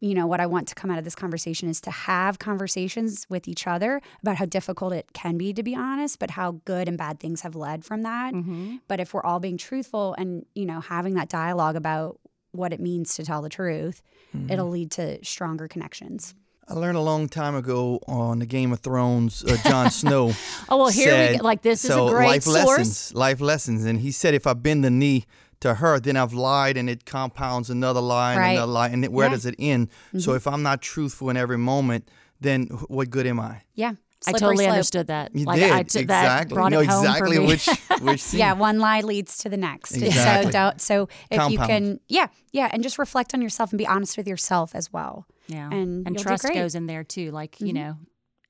you 0.00 0.14
know 0.14 0.26
what 0.26 0.40
I 0.40 0.46
want 0.46 0.68
to 0.68 0.74
come 0.74 0.90
out 0.90 0.98
of 0.98 1.04
this 1.04 1.14
conversation 1.14 1.68
is 1.68 1.80
to 1.82 1.90
have 1.90 2.38
conversations 2.38 3.26
with 3.30 3.48
each 3.48 3.66
other 3.66 4.02
about 4.20 4.36
how 4.36 4.44
difficult 4.44 4.92
it 4.92 5.12
can 5.14 5.38
be 5.38 5.52
to 5.54 5.62
be 5.62 5.74
honest, 5.74 6.18
but 6.18 6.32
how 6.32 6.60
good 6.64 6.88
and 6.88 6.98
bad 6.98 7.20
things 7.20 7.40
have 7.40 7.54
led 7.54 7.84
from 7.84 8.02
that. 8.02 8.34
Mm-hmm. 8.34 8.76
But 8.86 9.00
if 9.00 9.14
we're 9.14 9.24
all 9.24 9.40
being 9.40 9.56
truthful 9.56 10.14
and 10.18 10.44
you 10.54 10.66
know 10.66 10.80
having 10.80 11.14
that 11.14 11.28
dialogue 11.28 11.76
about 11.76 12.20
what 12.52 12.72
it 12.72 12.80
means 12.80 13.14
to 13.16 13.24
tell 13.24 13.42
the 13.42 13.48
truth, 13.48 14.02
mm-hmm. 14.36 14.50
it'll 14.50 14.68
lead 14.68 14.90
to 14.92 15.24
stronger 15.24 15.68
connections. 15.68 16.34
I 16.66 16.74
learned 16.74 16.96
a 16.96 17.02
long 17.02 17.28
time 17.28 17.54
ago 17.54 18.00
on 18.06 18.38
the 18.38 18.46
Game 18.46 18.72
of 18.72 18.80
Thrones, 18.80 19.44
uh, 19.44 19.56
Jon 19.64 19.90
Snow. 19.90 20.32
Oh 20.68 20.78
well, 20.78 20.88
here 20.88 21.30
we 21.30 21.38
go. 21.38 21.44
Like 21.44 21.60
this 21.60 21.84
is 21.84 21.90
a 21.90 22.06
great 22.08 22.26
life 22.26 22.42
source. 22.44 22.56
lessons, 22.56 23.14
life 23.14 23.40
lessons, 23.40 23.84
and 23.84 24.00
he 24.00 24.10
said 24.10 24.34
if 24.34 24.46
I 24.46 24.54
bend 24.54 24.82
the 24.82 24.90
knee 24.90 25.26
to 25.64 25.74
her, 25.74 25.98
then 26.00 26.16
I've 26.16 26.32
lied, 26.32 26.76
and 26.76 26.88
it 26.88 27.04
compounds 27.04 27.68
another 27.70 28.00
lie 28.00 28.32
and 28.32 28.40
Right. 28.40 28.52
another 28.56 28.72
lie, 28.72 28.88
and 28.88 29.04
it, 29.04 29.12
where 29.12 29.26
Yeah. 29.26 29.28
Mm-hmm. 29.28 29.34
does 29.34 29.46
it 29.46 29.54
end? 29.58 29.88
So 30.18 30.32
if 30.34 30.46
I'm 30.46 30.62
not 30.62 30.80
truthful 30.80 31.28
in 31.30 31.36
every 31.36 31.58
moment, 31.58 32.08
then 32.40 32.66
what 32.88 33.10
good 33.10 33.26
am 33.26 33.40
I? 33.40 33.62
Yeah. 33.74 33.94
I 34.26 34.32
totally 34.32 34.64
slope. 34.64 34.70
understood 34.70 35.06
that. 35.08 35.34
You 35.34 35.44
like 35.44 35.58
did 35.60 35.70
I 35.70 35.82
took 35.82 36.06
that 36.06 36.24
exactly. 36.24 36.54
brought 36.54 36.72
you 36.72 36.76
know 36.78 36.80
it 36.80 36.88
home 36.88 37.04
exactly 37.04 37.36
for 37.36 37.42
me. 37.42 37.46
which 37.48 37.66
which 38.00 38.22
scene. 38.28 38.40
Yeah, 38.40 38.52
one 38.54 38.78
lie 38.78 39.02
leads 39.02 39.36
to 39.38 39.50
the 39.50 39.58
next. 39.58 39.92
Exactly. 39.96 40.46
So 40.46 40.50
don't 40.58 40.80
so 40.80 41.08
if 41.30 41.50
you 41.50 41.58
can 41.58 42.00
yeah, 42.08 42.28
yeah, 42.50 42.70
and 42.72 42.82
just 42.82 42.98
reflect 42.98 43.34
on 43.34 43.42
yourself 43.42 43.70
and 43.72 43.78
be 43.78 43.86
honest 43.86 44.16
with 44.16 44.26
yourself 44.26 44.74
as 44.74 44.90
well. 44.90 45.26
Yeah, 45.46 45.68
and 45.70 46.06
and 46.06 46.18
trust 46.18 46.44
goes 46.54 46.74
in 46.74 46.86
there 46.86 47.04
too. 47.04 47.32
Like 47.32 47.60
you 47.60 47.72
Mhm. 47.72 47.74
know, 47.74 47.96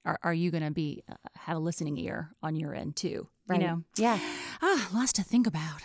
are 0.04 0.18
are 0.22 0.32
you 0.34 0.52
going 0.52 0.62
to 0.62 0.70
be 0.70 1.02
uh, 1.10 1.14
have 1.46 1.56
a 1.56 1.60
listening 1.60 1.98
ear 1.98 2.30
on 2.40 2.54
your 2.54 2.72
end 2.72 2.94
too? 2.94 3.26
Right. 3.48 3.60
You 3.60 3.66
know, 3.66 3.82
Yeah. 3.96 4.18
ah, 4.62 4.88
lots 4.94 5.12
to 5.14 5.24
think 5.24 5.44
about. 5.48 5.82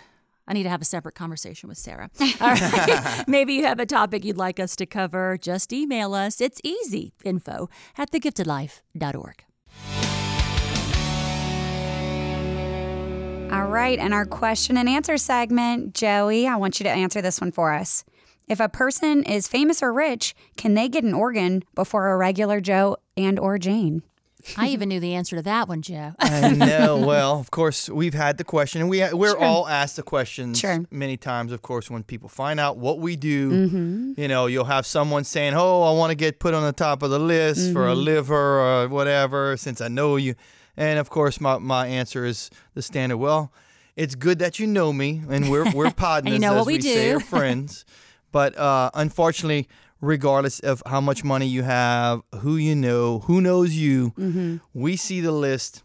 I 0.50 0.52
need 0.52 0.64
to 0.64 0.68
have 0.68 0.82
a 0.82 0.84
separate 0.84 1.14
conversation 1.14 1.68
with 1.68 1.78
Sarah. 1.78 2.10
All 2.40 2.50
right. 2.50 3.24
Maybe 3.28 3.54
you 3.54 3.66
have 3.66 3.78
a 3.78 3.86
topic 3.86 4.24
you'd 4.24 4.36
like 4.36 4.58
us 4.58 4.74
to 4.76 4.84
cover. 4.84 5.38
Just 5.40 5.72
email 5.72 6.12
us. 6.12 6.40
It's 6.40 6.60
easy. 6.64 7.14
Info 7.24 7.70
at 7.96 8.10
thegiftedlife.org. 8.10 9.44
All 13.52 13.66
right, 13.66 13.98
and 13.98 14.12
our 14.14 14.26
question 14.26 14.76
and 14.76 14.88
answer 14.88 15.16
segment, 15.16 15.94
Joey, 15.94 16.46
I 16.46 16.56
want 16.56 16.78
you 16.80 16.84
to 16.84 16.90
answer 16.90 17.22
this 17.22 17.40
one 17.40 17.52
for 17.52 17.72
us. 17.72 18.04
If 18.48 18.58
a 18.58 18.68
person 18.68 19.22
is 19.22 19.46
famous 19.46 19.82
or 19.82 19.92
rich, 19.92 20.34
can 20.56 20.74
they 20.74 20.88
get 20.88 21.04
an 21.04 21.14
organ 21.14 21.62
before 21.76 22.08
a 22.08 22.16
regular 22.16 22.60
Joe 22.60 22.96
and 23.16 23.38
or 23.38 23.58
Jane? 23.58 24.02
I 24.56 24.68
even 24.68 24.88
knew 24.88 25.00
the 25.00 25.14
answer 25.14 25.36
to 25.36 25.42
that 25.42 25.68
one, 25.68 25.82
Joe. 25.82 26.12
I 26.18 26.50
know. 26.54 26.96
Well, 26.98 27.38
of 27.40 27.50
course, 27.50 27.88
we've 27.88 28.14
had 28.14 28.38
the 28.38 28.44
question, 28.44 28.80
and 28.80 28.90
we 28.90 29.04
we're 29.12 29.36
all 29.36 29.68
asked 29.68 29.96
the 29.96 30.02
questions 30.02 30.58
Sure. 30.58 30.84
many 30.90 31.16
times. 31.16 31.52
Of 31.52 31.62
course, 31.62 31.90
when 31.90 32.02
people 32.02 32.28
find 32.28 32.58
out 32.60 32.76
what 32.76 32.98
we 32.98 33.16
do, 33.16 33.50
Mm-hmm. 33.50 34.12
you 34.20 34.28
know, 34.28 34.46
you'll 34.46 34.64
have 34.64 34.86
someone 34.86 35.24
saying, 35.24 35.54
"Oh, 35.54 35.82
I 35.82 35.92
want 35.96 36.10
to 36.10 36.14
get 36.16 36.38
put 36.38 36.54
on 36.54 36.62
the 36.64 36.72
top 36.72 37.02
of 37.02 37.10
the 37.10 37.18
list 37.18 37.72
for 37.72 37.86
a 37.88 37.92
Mm-hmm. 37.92 38.00
liver 38.04 38.60
or 38.60 38.88
whatever," 38.88 39.56
since 39.56 39.80
I 39.80 39.88
know 39.88 40.16
you. 40.16 40.34
And 40.76 40.98
of 40.98 41.10
course, 41.10 41.40
my, 41.40 41.58
my 41.58 41.86
answer 41.86 42.24
is 42.24 42.50
the 42.74 42.82
standard. 42.82 43.18
Well, 43.18 43.52
it's 43.96 44.14
good 44.14 44.38
that 44.38 44.58
you 44.58 44.66
know 44.66 44.92
me, 44.92 45.22
and 45.28 45.50
we're 45.50 45.70
we're 45.72 45.90
partners, 46.06 46.38
know 46.40 46.52
as 46.52 46.56
what 46.58 46.66
we 46.66 46.74
we 46.74 46.80
say, 46.82 47.10
do. 47.10 47.16
or 47.16 47.20
friends. 47.36 47.84
But 48.32 48.56
uh, 48.56 48.90
unfortunately, 48.94 49.68
regardless 50.00 50.60
of 50.60 50.82
how 50.86 51.00
much 51.00 51.24
money 51.24 51.46
you 51.46 51.62
have, 51.62 52.22
who 52.40 52.56
you 52.56 52.74
know, 52.74 53.20
who 53.20 53.40
knows 53.40 53.74
you, 53.74 54.10
Mm-hmm. 54.18 54.56
we 54.74 54.96
see 54.96 55.20
the 55.20 55.32
list 55.32 55.82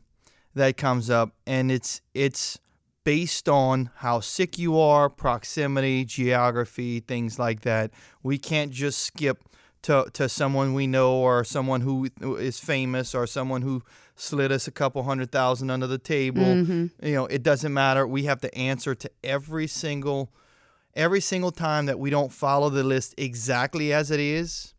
that 0.54 0.78
comes 0.78 1.10
up, 1.10 1.32
and 1.46 1.72
it's 1.72 2.02
it's 2.14 2.60
based 3.04 3.48
on 3.48 3.90
how 3.98 4.20
sick 4.20 4.58
you 4.58 4.80
are, 4.80 5.10
proximity, 5.10 6.04
geography, 6.06 7.00
things 7.02 7.38
like 7.38 7.62
that. 7.62 7.92
We 8.24 8.38
can't 8.40 8.72
just 8.72 9.00
skip 9.00 9.44
to, 9.84 10.08
to 10.14 10.28
someone 10.28 10.74
we 10.74 10.88
know 10.88 11.14
or 11.18 11.44
someone 11.44 11.82
who 11.82 12.10
is 12.40 12.60
famous 12.60 13.14
or 13.14 13.28
someone 13.28 13.62
who 13.62 13.84
slid 14.16 14.52
us 14.52 14.68
a 14.68 14.72
couple 14.72 15.04
hundred 15.04 15.32
thousand 15.32 15.70
under 15.70 15.86
the 15.86 16.00
table. 16.00 16.42
Mm-hmm. 16.42 17.06
You 17.06 17.14
know, 17.14 17.26
it 17.28 17.44
doesn't 17.44 17.72
matter. 17.74 18.08
We 18.08 18.24
have 18.24 18.42
to 18.42 18.58
answer 18.58 18.96
to 18.96 19.12
every 19.24 19.68
single 19.68 20.32
every 20.96 21.22
single 21.22 21.52
time 21.52 21.86
that 21.88 22.00
we 22.00 22.10
don't 22.10 22.32
follow 22.32 22.70
the 22.70 22.84
list 22.84 23.14
exactly 23.18 23.92
as 23.94 24.12
it 24.12 24.20
is. 24.20 24.74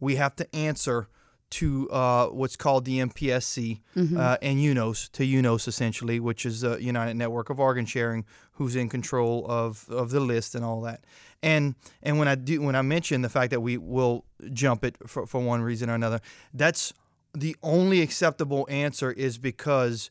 We 0.00 0.16
have 0.16 0.34
to 0.36 0.54
answer 0.54 1.08
to 1.50 1.88
uh, 1.90 2.26
what's 2.28 2.56
called 2.56 2.86
the 2.86 2.98
MPSC 3.00 3.80
uh, 3.94 4.36
and 4.40 4.58
UNOS 4.58 5.10
to 5.12 5.22
UNOS 5.22 5.68
essentially, 5.68 6.18
which 6.18 6.46
is 6.46 6.62
the 6.62 6.82
United 6.82 7.14
Network 7.14 7.50
of 7.50 7.60
Organ 7.60 7.84
Sharing, 7.84 8.24
who's 8.52 8.74
in 8.74 8.88
control 8.88 9.44
of, 9.48 9.86
of 9.90 10.10
the 10.10 10.20
list 10.20 10.54
and 10.54 10.64
all 10.64 10.80
that. 10.82 11.04
And 11.42 11.74
and 12.02 12.18
when 12.18 12.26
I 12.28 12.36
do 12.36 12.62
when 12.62 12.74
I 12.74 12.82
mention 12.82 13.20
the 13.22 13.28
fact 13.28 13.50
that 13.50 13.60
we 13.60 13.76
will 13.76 14.24
jump 14.52 14.84
it 14.84 14.96
for, 15.06 15.26
for 15.26 15.40
one 15.42 15.60
reason 15.60 15.90
or 15.90 15.94
another, 15.94 16.20
that's 16.54 16.94
the 17.34 17.54
only 17.62 18.00
acceptable 18.00 18.66
answer 18.70 19.10
is 19.10 19.38
because 19.38 20.10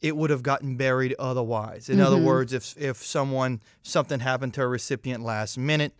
it 0.00 0.16
would 0.16 0.30
have 0.30 0.42
gotten 0.42 0.76
buried 0.76 1.14
otherwise. 1.18 1.88
In 1.88 2.00
other 2.00 2.16
mm-hmm. 2.16 2.24
words, 2.26 2.52
if 2.52 2.76
if 2.76 3.04
someone 3.04 3.60
something 3.82 4.20
happened 4.20 4.54
to 4.54 4.62
a 4.62 4.68
recipient 4.68 5.22
last 5.22 5.58
minute 5.58 5.92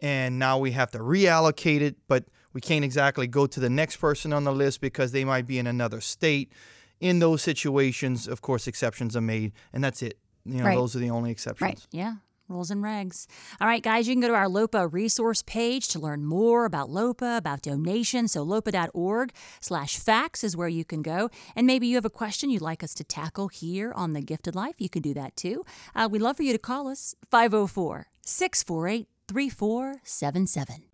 and 0.00 0.38
now 0.38 0.58
we 0.58 0.72
have 0.72 0.90
to 0.92 0.98
reallocate 0.98 1.80
it, 1.80 1.96
but 2.08 2.24
we 2.52 2.60
can't 2.60 2.84
exactly 2.84 3.26
go 3.26 3.46
to 3.46 3.60
the 3.60 3.70
next 3.70 3.96
person 3.96 4.32
on 4.32 4.44
the 4.44 4.52
list 4.52 4.80
because 4.80 5.12
they 5.12 5.24
might 5.24 5.46
be 5.46 5.58
in 5.58 5.66
another 5.66 6.00
state. 6.00 6.52
In 7.00 7.18
those 7.18 7.42
situations, 7.42 8.28
of 8.28 8.40
course, 8.40 8.66
exceptions 8.66 9.16
are 9.16 9.20
made, 9.20 9.52
and 9.72 9.82
that's 9.82 10.02
it. 10.02 10.18
You 10.44 10.58
know, 10.58 10.64
Right. 10.64 10.76
those 10.76 10.94
are 10.94 11.00
the 11.00 11.10
only 11.10 11.30
exceptions. 11.30 11.68
Right. 11.68 11.86
Yeah, 11.90 12.14
rules 12.48 12.70
and 12.70 12.82
regs. 12.82 13.26
All 13.60 13.68
right, 13.68 13.82
guys, 13.82 14.06
you 14.06 14.14
can 14.14 14.20
go 14.20 14.28
to 14.28 14.34
our 14.34 14.48
LOPA 14.48 14.92
resource 14.92 15.42
page 15.42 15.88
to 15.88 15.98
learn 15.98 16.24
more 16.24 16.64
about 16.64 16.90
LOPA, 16.90 17.36
about 17.38 17.62
donations. 17.62 18.32
So 18.32 18.42
lopa.org 18.42 19.32
slash 19.60 19.96
facts 19.96 20.44
is 20.44 20.56
where 20.56 20.68
you 20.68 20.84
can 20.84 21.02
go. 21.02 21.30
And 21.56 21.66
maybe 21.66 21.86
you 21.86 21.96
have 21.96 22.04
a 22.04 22.10
question 22.10 22.50
you'd 22.50 22.62
like 22.62 22.82
us 22.82 22.94
to 22.94 23.04
tackle 23.04 23.48
here 23.48 23.92
on 23.94 24.12
The 24.12 24.20
Gifted 24.20 24.54
Life. 24.54 24.74
You 24.78 24.88
can 24.88 25.02
do 25.02 25.14
that 25.14 25.36
too. 25.36 25.64
Uh, 25.94 26.08
we'd 26.10 26.22
love 26.22 26.36
for 26.36 26.42
you 26.42 26.52
to 26.52 26.58
call 26.58 26.88
us 26.88 27.14
504 27.30 28.06
648 28.22 29.08
3477. 29.28 30.84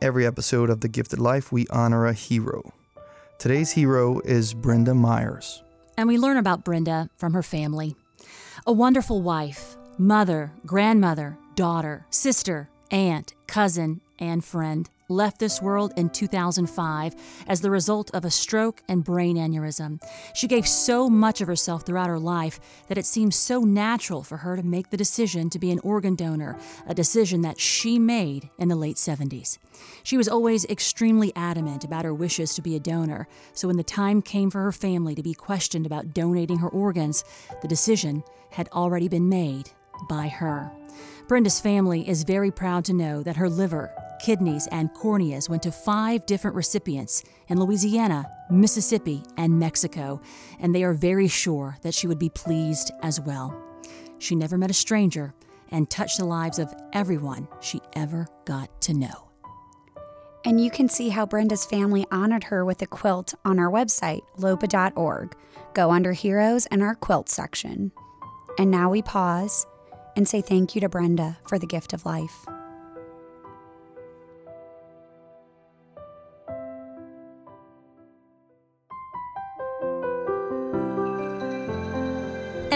Every 0.00 0.24
episode 0.24 0.70
of 0.70 0.80
The 0.80 0.88
Gifted 0.88 1.18
Life, 1.18 1.50
we 1.50 1.66
honor 1.70 2.06
a 2.06 2.12
hero. 2.12 2.72
Today's 3.38 3.70
hero 3.70 4.18
is 4.24 4.52
Brenda 4.52 4.94
Myers. 4.94 5.62
And 5.96 6.08
we 6.08 6.18
learn 6.18 6.38
about 6.38 6.64
Brenda 6.64 7.08
from 7.16 7.34
her 7.34 7.42
family. 7.44 7.94
A 8.66 8.72
wonderful 8.72 9.22
wife, 9.22 9.76
mother, 9.96 10.50
grandmother, 10.66 11.38
daughter, 11.54 12.04
sister, 12.10 12.68
aunt, 12.90 13.34
cousin, 13.46 14.00
and 14.18 14.44
friend 14.44 14.90
left 15.08 15.38
this 15.38 15.62
world 15.62 15.92
in 15.96 16.10
2005 16.10 17.14
as 17.46 17.60
the 17.60 17.70
result 17.70 18.10
of 18.14 18.24
a 18.24 18.30
stroke 18.30 18.82
and 18.88 19.04
brain 19.04 19.36
aneurysm. 19.36 20.02
She 20.34 20.46
gave 20.46 20.68
so 20.68 21.08
much 21.08 21.40
of 21.40 21.48
herself 21.48 21.84
throughout 21.84 22.08
her 22.08 22.18
life 22.18 22.60
that 22.88 22.98
it 22.98 23.06
seemed 23.06 23.34
so 23.34 23.60
natural 23.60 24.22
for 24.22 24.38
her 24.38 24.56
to 24.56 24.62
make 24.62 24.90
the 24.90 24.96
decision 24.96 25.48
to 25.50 25.58
be 25.58 25.70
an 25.70 25.80
organ 25.80 26.14
donor, 26.14 26.58
a 26.86 26.94
decision 26.94 27.42
that 27.42 27.58
she 27.58 27.98
made 27.98 28.50
in 28.58 28.68
the 28.68 28.76
late 28.76 28.96
70s. 28.96 29.58
She 30.02 30.16
was 30.16 30.28
always 30.28 30.64
extremely 30.66 31.32
adamant 31.36 31.84
about 31.84 32.04
her 32.04 32.14
wishes 32.14 32.54
to 32.54 32.62
be 32.62 32.76
a 32.76 32.80
donor, 32.80 33.28
so 33.52 33.68
when 33.68 33.76
the 33.76 33.82
time 33.82 34.22
came 34.22 34.50
for 34.50 34.62
her 34.62 34.72
family 34.72 35.14
to 35.14 35.22
be 35.22 35.34
questioned 35.34 35.86
about 35.86 36.12
donating 36.12 36.58
her 36.58 36.68
organs, 36.68 37.24
the 37.62 37.68
decision 37.68 38.22
had 38.50 38.68
already 38.72 39.08
been 39.08 39.28
made 39.28 39.70
by 40.08 40.28
her. 40.28 40.70
Brenda's 41.26 41.60
family 41.60 42.08
is 42.08 42.22
very 42.24 42.50
proud 42.50 42.84
to 42.86 42.94
know 42.94 43.22
that 43.22 43.36
her 43.36 43.50
liver, 43.50 43.92
kidneys, 44.20 44.66
and 44.68 44.92
corneas 44.94 45.48
went 45.48 45.62
to 45.62 45.72
five 45.72 46.26
different 46.26 46.56
recipients 46.56 47.22
in 47.48 47.58
Louisiana, 47.58 48.30
Mississippi, 48.50 49.22
and 49.36 49.58
Mexico, 49.58 50.20
and 50.60 50.74
they 50.74 50.84
are 50.84 50.92
very 50.92 51.28
sure 51.28 51.76
that 51.82 51.94
she 51.94 52.06
would 52.06 52.18
be 52.18 52.30
pleased 52.30 52.90
as 53.02 53.20
well. 53.20 53.56
She 54.18 54.34
never 54.34 54.58
met 54.58 54.70
a 54.70 54.74
stranger 54.74 55.34
and 55.70 55.88
touched 55.88 56.18
the 56.18 56.24
lives 56.24 56.58
of 56.58 56.74
everyone 56.92 57.48
she 57.60 57.80
ever 57.94 58.26
got 58.44 58.80
to 58.82 58.94
know. 58.94 59.30
And 60.44 60.60
you 60.62 60.70
can 60.70 60.88
see 60.88 61.10
how 61.10 61.26
Brenda's 61.26 61.64
family 61.64 62.06
honored 62.10 62.44
her 62.44 62.64
with 62.64 62.80
a 62.80 62.86
quilt 62.86 63.34
on 63.44 63.58
our 63.58 63.70
website, 63.70 64.22
lopa.org. 64.36 65.36
Go 65.74 65.90
under 65.90 66.12
Heroes 66.12 66.66
and 66.66 66.82
our 66.82 66.94
quilt 66.94 67.28
section. 67.28 67.92
And 68.58 68.70
now 68.70 68.90
we 68.90 69.02
pause 69.02 69.66
and 70.16 70.26
say 70.26 70.40
thank 70.40 70.74
you 70.74 70.80
to 70.80 70.88
Brenda 70.88 71.38
for 71.46 71.58
the 71.58 71.66
gift 71.66 71.92
of 71.92 72.06
life. 72.06 72.46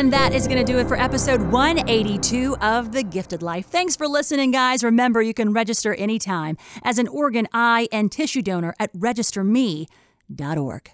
And 0.02 0.12
that 0.12 0.34
is 0.34 0.48
going 0.48 0.58
to 0.58 0.64
do 0.64 0.80
it 0.80 0.88
for 0.88 0.96
episode 0.96 1.40
182 1.40 2.56
of 2.56 2.90
The 2.90 3.04
Gifted 3.04 3.40
Life. 3.40 3.66
Thanks 3.66 3.94
for 3.94 4.08
listening, 4.08 4.50
guys. 4.50 4.82
Remember, 4.82 5.22
you 5.22 5.32
can 5.32 5.52
register 5.52 5.94
anytime 5.94 6.56
as 6.82 6.98
an 6.98 7.06
organ, 7.06 7.46
eye, 7.52 7.86
and 7.92 8.10
tissue 8.10 8.42
donor 8.42 8.74
at 8.80 8.92
registerme.org. 8.94 10.90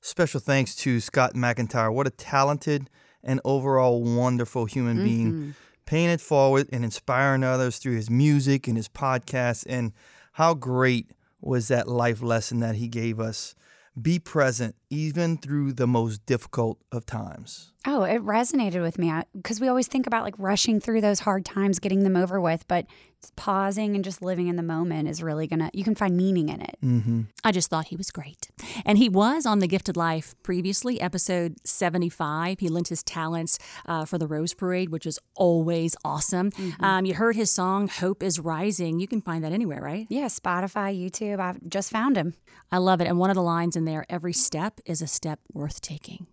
Special 0.00 0.38
thanks 0.38 0.76
to 0.76 1.00
Scott 1.00 1.34
MacIntyre. 1.34 1.90
What 1.90 2.06
a 2.06 2.10
talented 2.10 2.88
and 3.24 3.40
overall 3.44 4.04
wonderful 4.04 4.66
human 4.66 5.02
being, 5.02 5.32
mm-hmm. 5.32 5.50
paying 5.84 6.10
it 6.10 6.20
forward 6.20 6.68
and 6.72 6.84
inspiring 6.84 7.42
others 7.42 7.78
through 7.78 7.96
his 7.96 8.08
music 8.08 8.68
and 8.68 8.76
his 8.76 8.88
podcasts. 8.88 9.66
And 9.68 9.92
how 10.34 10.54
great 10.54 11.10
was 11.40 11.66
that 11.66 11.88
life 11.88 12.22
lesson 12.22 12.60
that 12.60 12.76
he 12.76 12.86
gave 12.86 13.18
us? 13.18 13.56
Be 14.00 14.20
present 14.20 14.76
even 14.90 15.36
through 15.36 15.72
the 15.72 15.86
most 15.86 16.24
difficult 16.26 16.78
of 16.90 17.04
times. 17.04 17.72
Oh, 17.86 18.02
it 18.02 18.22
resonated 18.22 18.82
with 18.82 18.98
me 18.98 19.12
because 19.34 19.60
we 19.60 19.68
always 19.68 19.86
think 19.86 20.06
about 20.06 20.24
like 20.24 20.34
rushing 20.38 20.80
through 20.80 21.00
those 21.00 21.20
hard 21.20 21.44
times, 21.44 21.78
getting 21.78 22.02
them 22.04 22.16
over 22.16 22.40
with, 22.40 22.66
but 22.68 22.86
pausing 23.36 23.94
and 23.94 24.04
just 24.04 24.22
living 24.22 24.46
in 24.46 24.56
the 24.56 24.62
moment 24.62 25.08
is 25.08 25.22
really 25.22 25.46
gonna, 25.46 25.70
you 25.72 25.84
can 25.84 25.94
find 25.94 26.16
meaning 26.16 26.48
in 26.48 26.60
it. 26.60 26.76
Mm-hmm. 26.82 27.22
I 27.44 27.52
just 27.52 27.70
thought 27.70 27.86
he 27.86 27.96
was 27.96 28.10
great. 28.10 28.48
And 28.84 28.98
he 28.98 29.08
was 29.08 29.46
on 29.46 29.58
The 29.58 29.66
Gifted 29.66 29.96
Life 29.96 30.34
previously, 30.42 31.00
episode 31.00 31.56
75. 31.64 32.60
He 32.60 32.68
lent 32.68 32.88
his 32.88 33.02
talents 33.02 33.58
uh, 33.86 34.04
for 34.04 34.18
the 34.18 34.26
Rose 34.26 34.54
Parade, 34.54 34.90
which 34.90 35.06
is 35.06 35.18
always 35.36 35.96
awesome. 36.04 36.52
Um, 36.80 37.04
you 37.04 37.14
heard 37.14 37.36
his 37.36 37.50
song, 37.50 37.88
Hope 37.88 38.22
is 38.22 38.38
Rising. 38.38 39.00
You 39.00 39.08
can 39.08 39.20
find 39.20 39.42
that 39.44 39.52
anywhere, 39.52 39.80
right? 39.80 40.06
Yeah, 40.08 40.26
Spotify, 40.26 40.96
YouTube, 40.96 41.40
I 41.40 41.56
just 41.68 41.90
found 41.90 42.16
him. 42.16 42.34
I 42.70 42.78
love 42.78 43.00
it. 43.00 43.06
And 43.06 43.18
one 43.18 43.30
of 43.30 43.36
the 43.36 43.42
lines 43.42 43.76
in 43.76 43.84
there 43.84 44.04
every 44.08 44.32
step 44.32 44.77
is 44.86 45.02
a 45.02 45.06
step 45.06 45.40
worth 45.52 45.80
taking. 45.80 46.26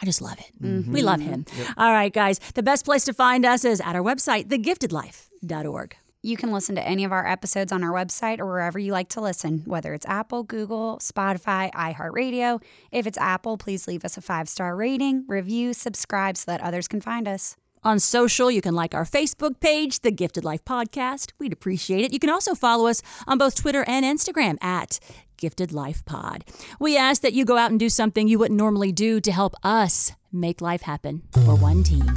I 0.00 0.04
just 0.04 0.20
love 0.20 0.38
it. 0.38 0.50
Mm-hmm. 0.60 0.92
We 0.92 1.02
love 1.02 1.20
him. 1.20 1.44
Mm-hmm. 1.44 1.80
All 1.80 1.92
right, 1.92 2.12
guys. 2.12 2.40
The 2.54 2.62
best 2.62 2.84
place 2.84 3.04
to 3.04 3.12
find 3.12 3.46
us 3.46 3.64
is 3.64 3.80
at 3.80 3.94
our 3.94 4.02
website, 4.02 4.48
thegiftedlife.org. 4.48 5.96
You 6.24 6.36
can 6.36 6.52
listen 6.52 6.76
to 6.76 6.86
any 6.86 7.02
of 7.04 7.10
our 7.10 7.26
episodes 7.26 7.72
on 7.72 7.82
our 7.82 7.90
website 7.90 8.38
or 8.38 8.46
wherever 8.46 8.78
you 8.78 8.92
like 8.92 9.08
to 9.10 9.20
listen, 9.20 9.62
whether 9.66 9.92
it's 9.92 10.06
Apple, 10.06 10.44
Google, 10.44 10.98
Spotify, 11.02 11.72
iHeartRadio. 11.72 12.62
If 12.92 13.08
it's 13.08 13.18
Apple, 13.18 13.58
please 13.58 13.88
leave 13.88 14.04
us 14.04 14.16
a 14.16 14.20
five 14.20 14.48
star 14.48 14.76
rating, 14.76 15.24
review, 15.26 15.72
subscribe 15.72 16.36
so 16.36 16.50
that 16.50 16.60
others 16.60 16.86
can 16.86 17.00
find 17.00 17.26
us. 17.26 17.56
On 17.84 17.98
social, 17.98 18.48
you 18.48 18.60
can 18.62 18.76
like 18.76 18.94
our 18.94 19.04
Facebook 19.04 19.58
page, 19.58 20.00
The 20.00 20.12
Gifted 20.12 20.44
Life 20.44 20.64
Podcast. 20.64 21.32
We'd 21.40 21.52
appreciate 21.52 22.04
it. 22.04 22.12
You 22.12 22.20
can 22.20 22.30
also 22.30 22.54
follow 22.54 22.86
us 22.86 23.02
on 23.26 23.38
both 23.38 23.56
Twitter 23.56 23.84
and 23.88 24.04
Instagram 24.04 24.62
at 24.62 25.00
Gifted 25.42 25.72
Life 25.72 26.04
Pod. 26.04 26.44
We 26.78 26.96
ask 26.96 27.20
that 27.22 27.32
you 27.32 27.44
go 27.44 27.56
out 27.56 27.72
and 27.72 27.80
do 27.80 27.88
something 27.88 28.28
you 28.28 28.38
wouldn't 28.38 28.56
normally 28.56 28.92
do 28.92 29.20
to 29.20 29.32
help 29.32 29.56
us 29.64 30.12
make 30.32 30.60
life 30.60 30.82
happen 30.82 31.22
for 31.44 31.56
one 31.56 31.82
team. 31.82 32.16